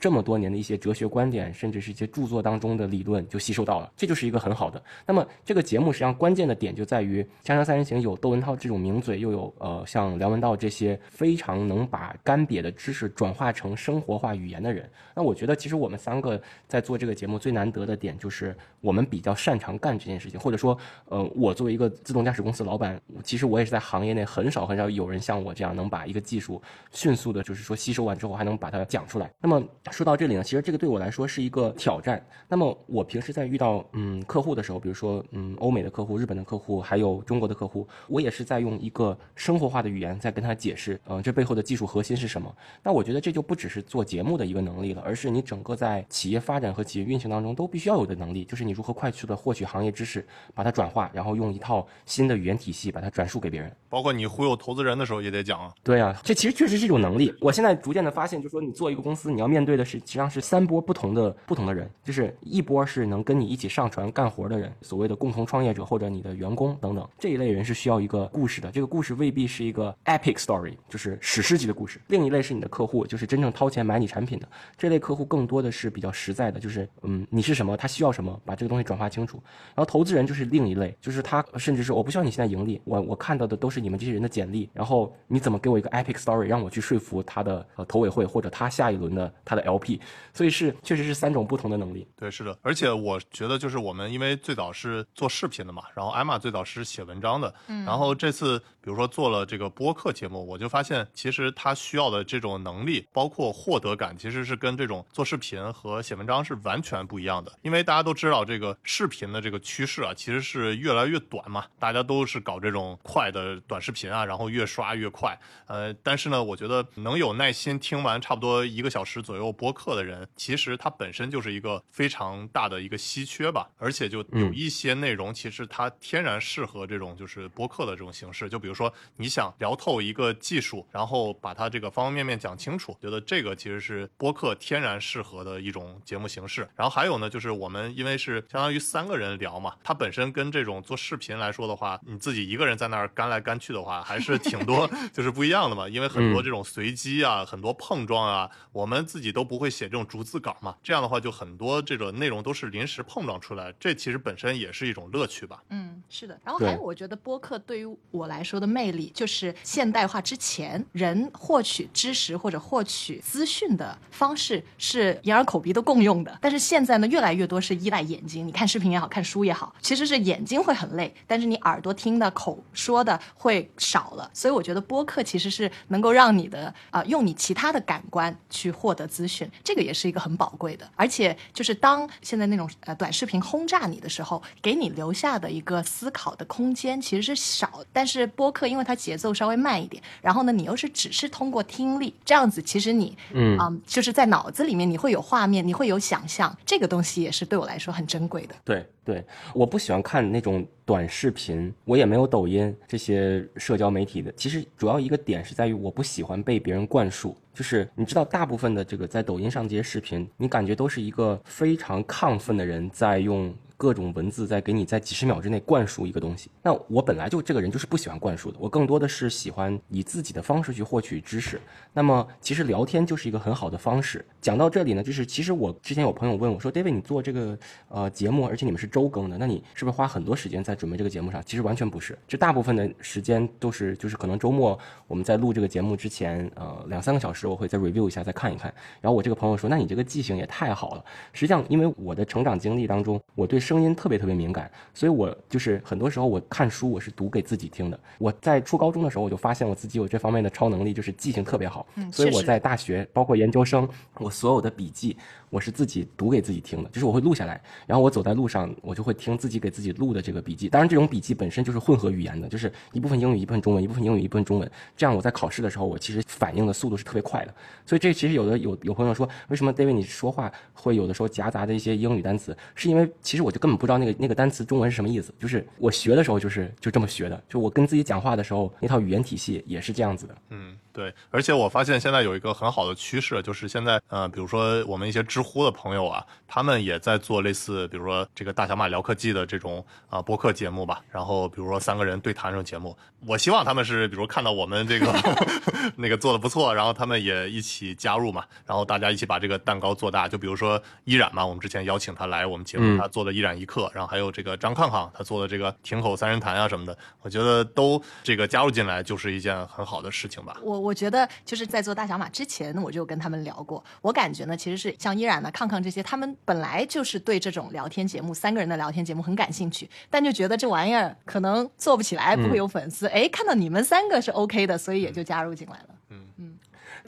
[0.00, 4.82] 这么多年的一些哲学观点，甚至是一些著作当中的理论就吸收到了，这就是一个很好的。
[5.06, 14.90] 那么这个节目实际上关键的点就在于《锵锵三人行》有窦文涛这种名嘴，又有呃像梁文道这些非常能把干瘪的知识转化成生活化语言的人。
[15.14, 20.76] 那我觉得其实我们三个在做这个节目最难得的点就是我们比较擅长干这件事情，或者说，
[21.06, 29.30] 呃，我作为一个自动驾驶公司老板，其实我也是在行业内很少很少有人像我这样能把一个技术迅速的，就是说吸收完之后还能把它讲出来。
[29.40, 32.24] 那么说到这里呢，其实这个对我来说是一个挑战。
[32.48, 42.54] 那么我平时在遇到嗯客户的时候，比如说嗯欧美的客户、日本的客户，还有中国的客户，我也是在用一个生活化的语言在跟他解释，嗯、这背后的技术核心是什么。
[42.82, 53.70] 那我觉得这就不只是做节目的一个能力了，而是你整个在企业发展和企业运行当中都必须要有的能力，就是你如何快速的获取行业知识，把它转化，然后用一套新的语言体系把它转述给别人。
[53.88, 55.72] 包括你忽悠投资人的时候也得讲啊。
[55.82, 57.34] 对啊，这其实确实是一种能力。
[57.40, 72.00] 我现在逐渐的发现，就是说你做一个公司，你要面对的是实际上是三波不同的不同的人，就是一波是能跟你一起上船干活的人，所谓的共同创业者或者你的员工等等，这一类人是需要一个故事的，这个故事未必是一个 epic story，就是史诗级的故事。
[72.08, 79.42] 另一类是你的客户，就是真正掏钱买你产品的这类客户，更多的是比较实在的，就是嗯你是什么，他需要什么，把这个东西转化清楚。
[79.74, 90.00] 然后投资人就是另一类，就是他甚至是我不需要你现在盈利，我我看到的都是你们这些人的简历，然后你怎么给我一个 epic story，让我去说服他的呃投委会或者他下一轮的他的 LP，
[90.32, 92.06] 所以是确实是三种不同的能力。
[92.16, 107.52] 对，是的，而且我觉得就是我们因为最早是做视频的嘛，然后艾玛最早是写文章的，嗯，然后这次比如说做了这个播客节目，我就发现其实他需要的这种能力，包括获得感，其实是跟这种做视频和写文章是完全不一样的。
[107.62, 115.38] 因为大家都知道这个视频的这个趋势啊，其实是越来越短嘛，大家都是搞这种快的短视频啊，然后越刷越快。
[115.66, 123.68] 呃，但是呢，我觉得能有耐心听完差不多一个小时左右播客的人，其实他本身就是一个非常大的一个稀缺吧。
[123.78, 128.48] 而且就有嗯一些内容，其实它天然适合这种就是播客的这种形式。
[128.48, 136.66] 就比如说你想聊透一个技术，然后把它这个方方面面讲清楚，觉得这个其实是播客天然适合的一种节目形式。
[136.74, 145.88] 然后还有呢，就是我们因为是相当于三个人聊嘛，它本身跟这种做视频来说的话，你自己一个人在那儿干来干去的话，还是挺多 就是不一样的嘛。
[145.88, 155.62] 因为很多这种随机啊，很多碰撞啊，我们自己都不会写这种逐字稿嘛，这样的话就很多这种内容都是临时碰撞出来，这其实本身也是一种乐趣吧。
[155.68, 156.40] 嗯，是的。
[156.44, 168.46] 然后还有，我觉得播客对于我来说的魅力，就是现代化之前人获取知识或者获取资讯的方式是眼耳口鼻都共用的，但是现在呢，越来越多是依赖眼睛。
[168.46, 174.30] 你看视频也好看书也好，其实是眼睛会很累，但是你耳朵听的、口说的会少了。
[174.34, 180.88] 所以我觉得播客其实是能够让你的啊、用你其他的感官去获得资讯，这个也是一个很宝贵的。
[180.96, 187.84] 而且就是当现在那种呃短视频轰炸你的时候，给你留下的一个思考的空间其实是少。
[187.92, 198.54] 但是播客因为它节奏稍微慢一点，然后呢，你又是只是通过听力这样子，其实你嗯啊、就是在脑子里面你会有画面，你会有想象，这个东西也是对我来说很珍贵的。
[198.64, 199.24] 对对，
[199.54, 204.32] 我不喜欢看那种短视频，我也没有抖音这些社交媒体的。
[204.36, 207.36] 其实主要一个点是在于我不喜欢被别人灌输。
[207.52, 216.50] 就是你知道，大部分的这个在抖音上这些视频，你感觉都是一个非常亢奋的人在用各种文字在给你在几十秒之内灌输一个东西。
[216.62, 221.58] 那我本来就这个人就是不喜欢灌输的，我更多的是喜欢以自己的方式去获取知识。
[221.94, 224.22] 那么其实聊天就是一个很好的方式。
[224.38, 227.58] 讲到这里呢，就是其实我之前有朋友问我说，David，你做这个
[227.88, 231.42] 呃节目，而且你们是周更的，那你是不是花很多时间在准备这个节目上？
[231.46, 238.70] 其实完全不是，这大部分的时间都是就是可能周末我们在录这个节目之前，呃两三个小时我会再 review 一下，再看一看。
[239.00, 241.04] 然后我这个朋友说，那你这个记性也太好了。
[241.32, 248.00] 实际上，因为我的成长经历当中，我对声音特别特别敏感，所以我就是很多时候我看书我是读给自己听的。
[248.18, 251.86] 我在初高中的时候我就发现我自己有这方面的超能力，就是记性特别好。
[251.94, 255.16] 嗯所以我在大学包括研究生，我所有的笔记
[255.50, 260.68] 我是自己读给自己听的，就是我会录下来，然后我走在路上我就会听自己给自己录的这个笔记。
[260.68, 264.70] 当然，这种笔记本身就是混合语言的，就是一部分英语一部分中文，一部分英语一部分中文。
[264.96, 267.54] 这样我在考试的时候，我其实反应的速度是特别快的。
[267.84, 272.56] 所以这其实有的有有朋友说，为什么 David 你说话会有的时候夹杂着一些英语单词？
[272.76, 280.36] 是因为其实我就根本不知道那个那个单词中文是什么意思，就是我学的时候就是就这么学的，就我跟自己讲话的时候那套语言体系也是这样子的。
[280.50, 291.00] 嗯，对，而且我发现现在有一个很好的趋势，就是现在呃，比如说我们一些知乎的朋友啊，他们也在做类似，比如说这个大小马聊科技的这种啊、播客节目吧。
[291.10, 292.94] 然后比如说三个人对谈这种节目，
[293.26, 295.10] 我希望他们是比如看到我们这个
[295.96, 300.28] 那个做的不错，然后他们也一起加入嘛，然后大家一起把这个蛋糕做大。
[300.28, 310.58] 就比如说依然嘛，我们之前邀请他来我们节目，嗯他做的依然一刻，然后还有这个张康康他做的这个亭口三人谈啊什么的，我觉得都这个加入进来就是一件很好的事情吧。
[310.62, 313.82] 我我觉得就是在做大小马之前，我就跟他们聊过。
[314.00, 323.06] 我感觉呢，其实是像依然呢、康康这些，他们本来就是对这种聊天节目、三个人的聊天节目很感兴趣，但就觉得这玩意儿可能做不起来，不会有粉丝。
[323.08, 325.88] 哎、看到你们三个是 OK 的，所以也就加入进来了。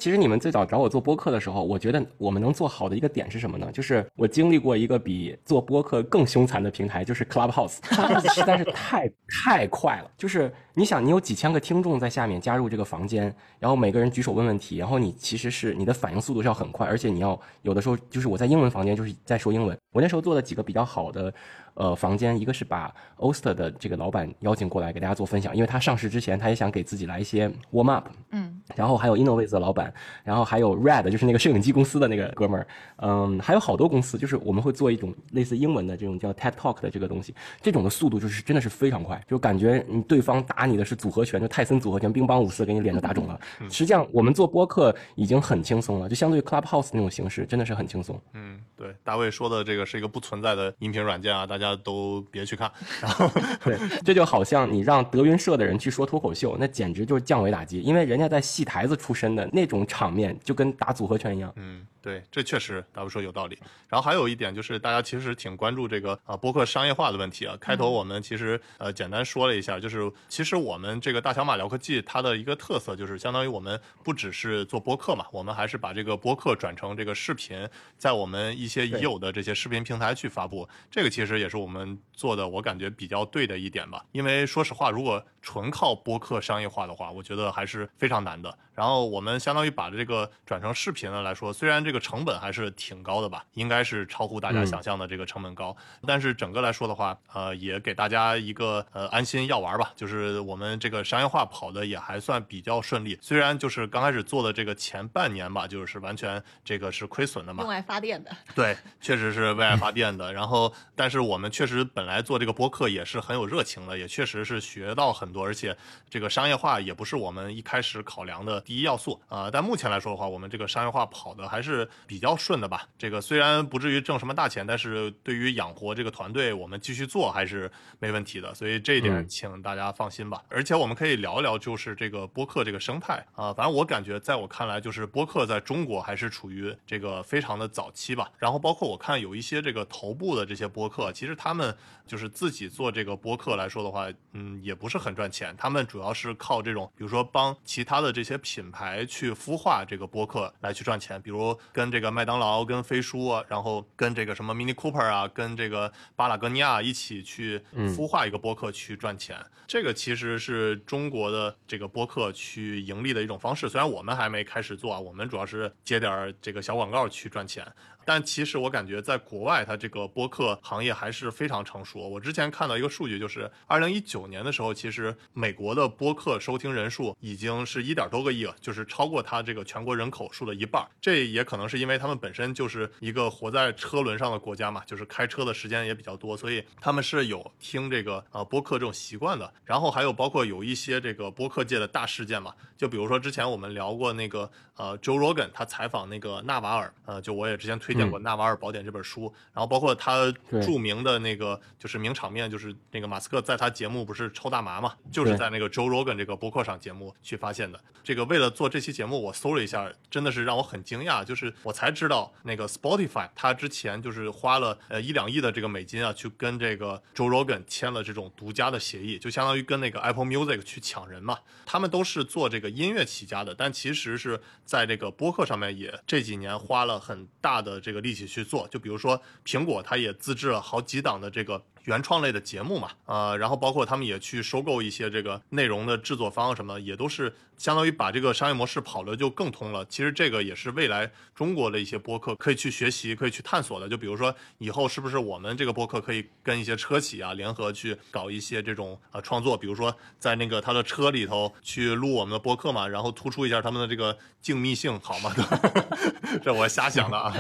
[0.03, 3.71] 其实你们最早找我做播客的时候，我觉得我们能做好的一个点是什么呢？
[3.71, 7.77] 就是我经历过一个比做播客更凶残的平台，就是 Clubhouse。
[8.35, 19.79] 实在是太太快了，就是你想，你有几千个听众在下面加入这个房间，然后每个人举手问问题，然后你其实是你的反应速度是要很快，而且你要有的时候就是我在英文房间就是在说英文。
[19.93, 21.33] 我那时候做了几个比较好的
[21.75, 28.09] 呃房间，一个是把 Oster 的这个老板邀请过来给大家做分享，因为他上市之前他也想给自己来一些 warm up。
[28.31, 29.93] 嗯，然后还有 Innovates 的老板，
[30.25, 32.67] 然后还有 Red，就是那个摄影机公司的那个哥们儿，
[32.97, 43.39] 嗯，还有好多公司，就是我们会做一种类似英文的这种叫 TED Talk 的这个东西，这种的速度就是真的是非常快，就感觉你对方打你的是组合拳，就泰森组合拳，乒乓五四给你脸都打肿了。
[43.69, 48.19] 实际上我们做播客已经很轻松了，就相对于 Clubhouse 那种形式，真的是很轻松。
[48.33, 52.71] 嗯，对，大卫说的这个是一个不存在的音频软件啊，大家都别去看。
[53.01, 53.31] 然后，
[53.65, 61.53] 对，这就好像你让德云社的人去说脱口秀，那简直就是降维打击，因为人家在戏台子出身的那种场面，就跟打组合拳一样。
[61.57, 63.57] 嗯，对，这确实大卫说有道理。
[63.89, 67.57] 然后还有一点就是，大家其实挺关注这个啊播客商业化的问题啊。
[67.61, 80.69] 开头我们其实呃简单说了一下，就是其实我们这个大小马聊科技它的一个特色就是，相当于我们不只是做播客嘛，我们还是把这个播客转成这个视频，在我们一些已有的这些视频平台去发布。
[80.91, 84.05] 这个其实也是我们做的，我感觉比较对的一点吧。
[84.11, 88.59] 因为说实话，如果纯靠播客商业化的话，我觉得还是非常难的。
[88.75, 103.19] 然后我们相当于把这个转成视频了来说，虽然这个成本还是挺高的吧，应该是超乎大家嗯想象的这个成本高，但是整个来说的话，呃，也给大家一个呃安心药丸吧，就是我们这个商业化跑的也还算比较顺利。
[103.21, 108.31] 虽然就是刚开始做的这个前半年吧，就是完全这个是亏损的嘛用，来发电的。
[108.55, 110.33] 对，确实是为爱发电的。
[110.33, 115.77] 然后，但是我们确实本来做这个播客也是很有热情的，也确实是学到很多，而且
[116.09, 122.87] 这个商业化也不是我们一开始考量的第一要素啊、但目前来说的话，我们这个商业化跑的还是比较顺的吧。
[122.99, 128.55] 这个虽然不至于挣什么大钱，但是对于养活这个团队，我们继续做还是没问题的。
[128.55, 130.43] 所以这一点嗯请大家放心吧。
[130.49, 138.31] 而且我们可以聊一聊，就是这个播客这个生态啊、反正我感觉，在我看来，就是播客在中国还是处于这个非常的早期吧。
[138.39, 141.75] 然后包括我看有一些这个头部的这些播客，其实他们
[142.07, 145.55] 就是自己做这个播客来说的话，嗯，也不是很赚钱。
[145.57, 159.43] 他们主要是靠这种，比如说帮其他的这些品牌去孵化这个播客来去赚钱，比如跟这个麦当劳、跟飞书啊，然后跟这个什么 Mini Cooper 啊，跟这个巴拉格尼亚一起去孵化一个播客去赚钱。
[159.67, 163.71] 这个其实是中国的这个播客去盈利的一种方式。
[163.71, 167.67] 虽然我们还没开始做啊，我们主要是接点儿这个小广告去赚钱
[168.05, 172.09] 但其实我感觉在国外，它这个播客行业还是非常成熟。
[172.09, 180.87] 我之前看到一个数据，就是二零一九年的时候，其实美国的播客收听人数已经是一点多个亿了，就是超过它这个全国人口数的一半。
[181.01, 189.53] 这也可能是因为他们本身就是一个活在车轮上的国家嘛，就是开车的时间也比较多，所以他们是有听这个呃播客这种习惯的。
[189.65, 207.81] 然后还有包括有一些这个播客界的大事件嘛，就比如说之前我们聊过那个呃 Joe Rogan 他采访那个纳瓦尔，呃，就我也之前推荐过《纳瓦尔宝典》这本书，然后包括他著名的那个就是名场面，就是那个马斯克在他节目不是抽大麻嘛，就是在那个 Joe Rogan 这个博客上节目去发现的。
[208.05, 221.39] 这个为了做这期节目，我搜了一下，真的是让我很惊讶，就是我才知道那个 Spotify 他之前就是花了呃一两亿的这个美金啊，去跟这个 Joe Rogan 签了这种独家的协议，就相当于跟那个 Apple Music 去抢人嘛。
[221.65, 224.41] 他们都是做这个音乐起家的，但其实是
[224.73, 228.67] 在这个播客上面也这几年花了很大的这个力气去做。
[228.69, 239.85] 就比如说苹果，它也自制了好几档的这个原创类的节目嘛，呃，然后包括他们也去收购一些这个内容的制作方什么，也都是相当于把这个商业模式跑得就更通了。
[239.87, 243.89] 其实这个也是未来中国的一些播客可以去学习、可以去探索的。
[243.89, 255.35] 就比如说以后是不是我们这个播客可以跟一些车企啊联合去搞一些这种呃创作，比如说在那个他的车里头去录我们的播客嘛，然后突出一下他们的这个静谧性，好吗？
[256.43, 257.35] 这我瞎想的啊。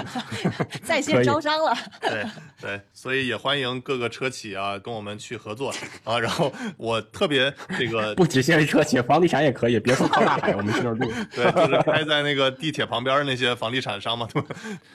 [0.82, 1.74] 在线招商了。
[2.01, 2.26] 对
[2.61, 5.72] 对，所以也欢迎各个车企啊跟我们去合作
[6.02, 6.18] 啊。
[6.18, 11.12] 然后我特别这个 不只限于车企，房地产也可以，别说靠大海，我们去那儿住。
[11.36, 14.26] 对，就是开在那个地铁旁边儿那些房地产商嘛。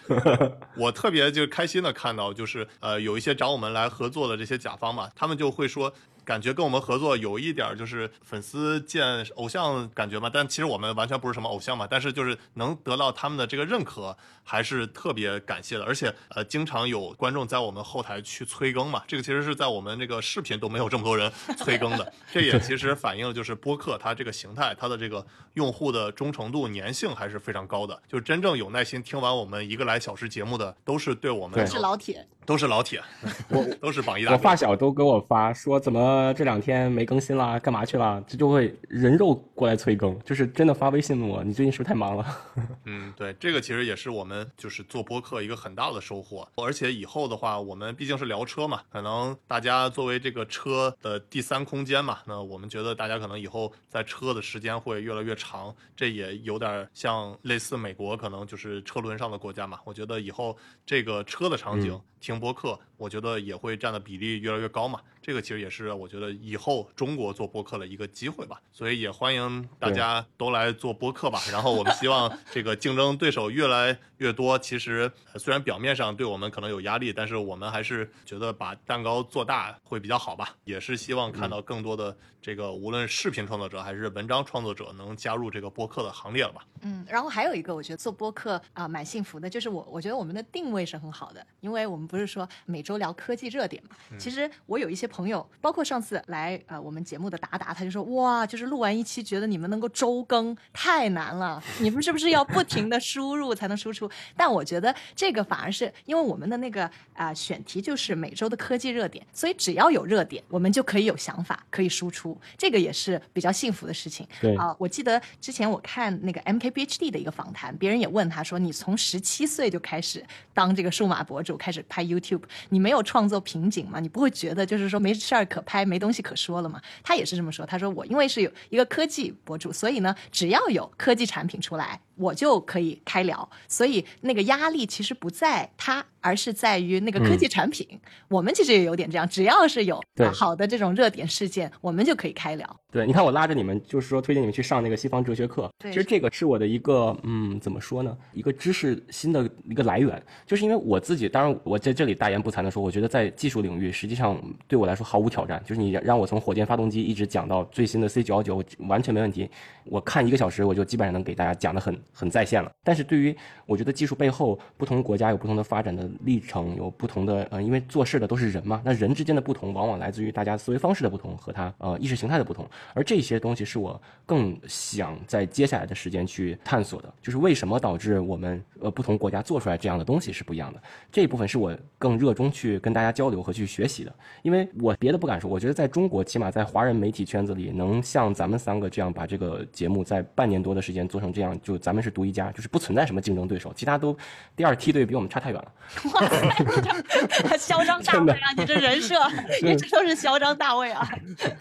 [0.08, 5.94] 对 吧我特别就开心的看到，就是呃有一些找我们来合作的这些甲方嘛，他们就会说。
[6.28, 15.86] 感觉跟我们合作有一点就是粉丝见偶像感觉嘛，但其实我们完全不是什么偶像嘛，但是就是能得到他们的这个认可，还是特别感谢的。
[15.86, 27.98] 而且呃，经常有观众在我们后台去催更嘛，这个其实是在我们这个视频都没有这么多人 催更的，这也其实反映了就是播客它这个形态，它的这个用户的忠诚度、粘性还是非常高的。
[28.06, 33.02] 就是真正有耐心听完我们一个来小时节目的，都是对我们都是老铁，都是老铁，
[33.48, 34.38] 我都是榜一大我。
[34.38, 38.24] 发小都给我发说怎么这两天没更新啦，干嘛去了？
[38.28, 42.26] 这就会人肉过来催更，就是真的发微信问我，你最近是不是太忙了？
[42.86, 46.48] 嗯，对，这个其实也是我们就是做播客一个很大的收获。
[46.56, 59.80] 而且以后的话，我们毕竟是聊车嘛，可能大家作为这个车的第三空间嘛，那我们觉得大家可能以后在车的时间会越来越长，这也有点像类似美国，可能就是车轮上的国家嘛。
[59.86, 60.56] 我觉得以后
[60.86, 65.00] 这个车的场景、听播客，我觉得也会占的比例越来越高嘛。
[65.22, 71.40] 这个其实也是我觉得以后中国做播客的一个机会吧，所以也欢迎大家都来做播客吧。
[71.52, 74.58] 然后我们希望 这个竞争对手越来越多。
[74.58, 80.56] 其实呃虽然表面上对我们可能有压力，但是我们还是觉得把蛋糕做大会比较好吧。
[80.64, 86.66] 也是希望看到更多的这个无论视频创作者还是文章创作者能加入这个播客的行列了吧。
[86.84, 93.98] 嗯，然后还有一个，我觉得做播客啊、蛮幸福的，就是我我觉得我们的定位是很好的，因为我们不是说每周聊科技热点嘛。
[94.18, 104.10] 其实我有一些朋友，包括上次来呃我们节目的达达，他就说哇，就是录完一期，觉得你们能够周更太难了，你们是不是要不停的输入才能输出？
[104.38, 114.26] 但我觉得这个反而是因为我们的那个啊、选题就是每周的科技热点，所以只要有热点，我们就可以有想法，可以输出，这个也是比较幸福的事情。
[114.40, 120.24] 对啊、我记得之前我看那个 MKBHD 的一个访谈，别人也问他说：“你从十七岁就开始
[120.54, 124.00] 当这个数码博主，开始拍 YouTube，你你没有创作瓶颈吗？
[124.00, 137.88] 你不会觉得就是说没事儿可拍，没东西可说了吗？”他也是这么说，他说：“我因为是有一个科技博主，所以呢，只要有科技产品出来，我就可以开聊，所以那个压力其实不在他，而是在于那个科技产品。
[138.28, 140.02] 我们其实也有点这样，只要是有、
[140.34, 142.80] 好的这种热点事件，我们就可以开聊。
[142.92, 145.70] 对，你看我拉着你们，就是说推荐你们去上那个西方哲学课。
[145.78, 148.18] 对其实这个是我的一个，嗯，怎么说呢？
[148.34, 155.62] 一个知识新的一个来源，就是因为我自己，当然我在这里大言不惭的说，我觉得在技术领域，实际上对我来说毫无挑战。
[155.66, 159.50] 就是你让我从火箭发动机一直讲到最新的 C 九幺九，完全没问题。
[159.86, 162.72] 我看一个小时，我就基本上能给大家讲的很很在线了。
[162.84, 163.36] 但是对于
[163.66, 180.82] 我觉得技术背后不同国家有不同的发展的历程，有不同的呃，因为做事的都是人嘛，那人之间的不同，往往来自于大家思维方式的不同和他呃意识形态的不同，而这些东西是我更想在接下来的时间去探索的，就是为什么导致我们呃不同国家做出来这样的东西是不一样的，
[181.12, 194.16] 这一部分是我更热衷去跟大家交流和去学习的，因为我别的不敢说，我觉得在中国，起码在华人媒体圈子里，能像咱们三个这样把这个节目在半年多的时间做成这样，就咱们是独一家，就是不存在什么竞争对手，其他都
[194.56, 195.72] 第二梯队比我们差太远了。
[196.14, 198.52] 哇嚣张大卫啊！
[198.58, 199.16] 你这人设
[199.64, 201.08] 你这都是嚣张大卫啊！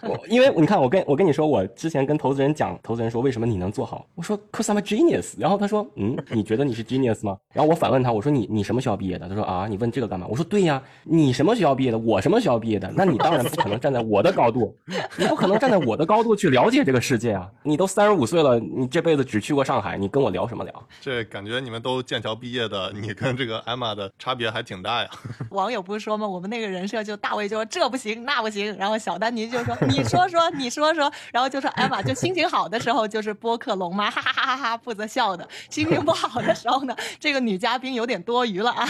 [0.02, 4.06] 我因为你看，我跟我跟你说，我之前跟投资人讲，投资人说为什么你能做好？
[4.14, 5.34] 我说 cause I'm a genius。
[5.38, 7.36] 然后他说，嗯，你觉得你是 genius 吗？
[7.52, 9.28] 然后我反问他，我说你你什么学校毕业的？
[9.28, 10.26] 他说啊，你问这个干嘛？
[10.28, 11.98] 我说对呀，你什么学校毕业的？
[11.98, 12.90] 我什么学校毕业的？
[12.96, 14.76] 那你当然不可能站在我的高度，
[15.16, 17.48] 你不可能站在我的高度去了解这个世界啊！
[17.62, 20.88] 你都三十五岁了，你这辈子只去过上海，你跟我聊什么聊？
[21.00, 25.10] 这感觉你们都剑桥毕业的，你跟这个艾玛的差别还挺大呀。
[25.50, 26.26] 网友不是说吗？
[26.26, 38.88] 我们那个人设就大卫就说这不行那不行，然后小丹尼就说你说说你说说，然后就说艾玛就心情好的时候就是播客龙妈哈哈哈哈哈负责笑的，心情不好的时候呢，这个女嘉宾有点多余了啊。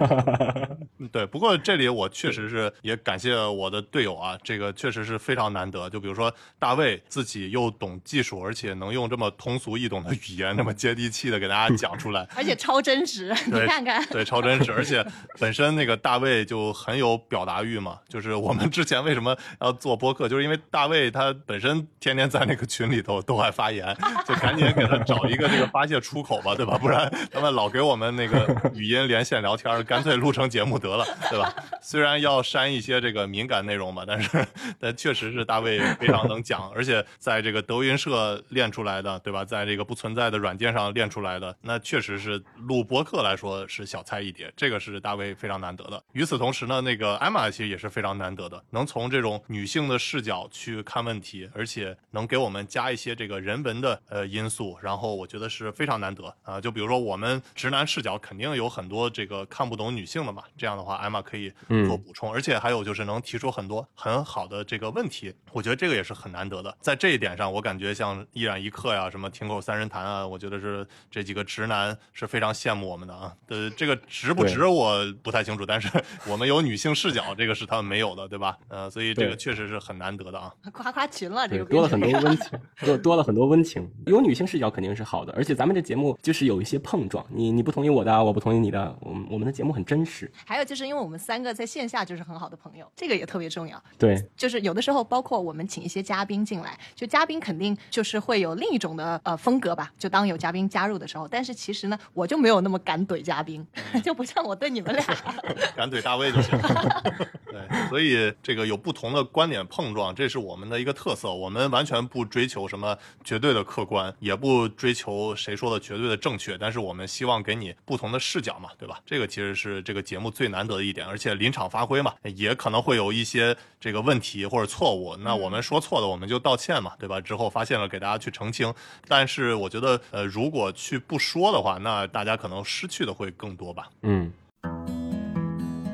[0.98, 5.88] 嗯对，不过这里我确实是也感谢我的队友啊，这个确实是非常难得。
[5.90, 14.04] 就比如说大卫自己又懂技术，而且能用这么通俗易懂的语言，那么接地气的给大家讲出来， 而且超真实， 你看看。
[14.06, 15.04] 对，超真实，而且
[15.38, 17.98] 本身那个大卫就很有表达欲嘛。
[18.08, 23.96] 就是我们之前为什么要做播客，就是因为大卫他本身天天在那个群里头都爱发言，
[24.26, 26.78] 就赶紧给他找一个这个发泄出口吧，对吧？
[26.78, 31.54] 不然他们老给我们那个语音连线聊天，干脆录成节目得了，对吧？
[31.82, 34.46] 虽然要删一些这个敏感内容吧，但是
[34.78, 39.44] 但确实是大卫非常能讲，而且在这个德云社练出来的，对吧？
[39.44, 46.00] 在这个不存在的软件上练出来的，那确实是录播客来说是小菜一碟，这个是大卫非常难得的。
[46.12, 61.50] 与此同时呢，那个艾玛其实也是非常难得的，能从这种女性的视角去看问题，而且能给我们加一些这个人文的呃因素，然后我觉得是非常难得啊、就比如说我们直男视角肯定有很多这个看不懂女性的嘛，这样的话艾玛可以
[61.86, 66.76] 做补充，而且还有就是能提出很多很好的这个问题，我觉得这个也是很难得的。
[66.80, 73.32] 在这一点上，我感觉像一染一刻呀，什么听口三人谈啊，我觉得是这几个直男是非常羡慕我们的啊。
[73.48, 75.88] 呃，这个值不值我不太清楚，但是
[76.28, 78.56] 我们有女性视角，这个是他们没有的，对吧？
[78.68, 80.52] 呃，所以这个确实是很难得的啊。
[80.72, 83.90] 夸夸群了，这对，个多了很多温情，多多了很多温情。
[84.06, 90.30] 有女性视角肯定是好的，而且咱们这节目就是有一些碰撞，你你不同意我的，我不同意你的，我们我们的节目很真实。
[90.44, 93.82] 还有就是因为我们三个在线下就是很好的朋友，这个也特别重要。
[93.98, 99.90] 对，就是有的时候，包括我们请一些嘉宾进来，就嘉宾肯定就是会有另一种的呃风格吧。
[99.98, 103.66] 就当有嘉宾加入的时候，但是其实呢，我就没有那么敢怼嘉宾，
[104.04, 105.04] 就不像我对你们俩。
[105.74, 106.56] 敢怼大卫就行。
[107.50, 111.32] 对，所以这个有不同的观点碰撞，这是我们的一个特色。
[111.32, 119.00] 我们完全不追求什么绝对的客观，也不追求谁说的绝对的正确，但是我们希望给你不同的视角嘛，对吧？
[119.04, 125.16] 这个其实是这个节目最难得的一点，而且临场发挥嘛，也可能会有一些这个问题或者错误。
[125.16, 127.20] 那我们说错的，我们就道歉嘛，对吧？
[127.20, 128.72] 之后发现了给大家去澄清。
[129.08, 133.88] 但是我觉得，呃，如果去不说的话，那大家可能失去的会更多吧。
[134.02, 134.32] 嗯。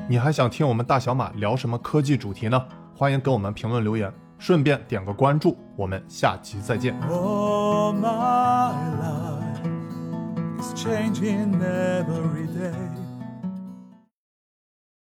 [0.09, 2.67] 你还想听我们大小马聊什么科技主题呢？
[2.95, 6.93] 欢迎给我们评论留言，顺便点个关注，我们下期再见。
[7.09, 9.63] Oh, my life
[10.59, 13.02] is changing every day.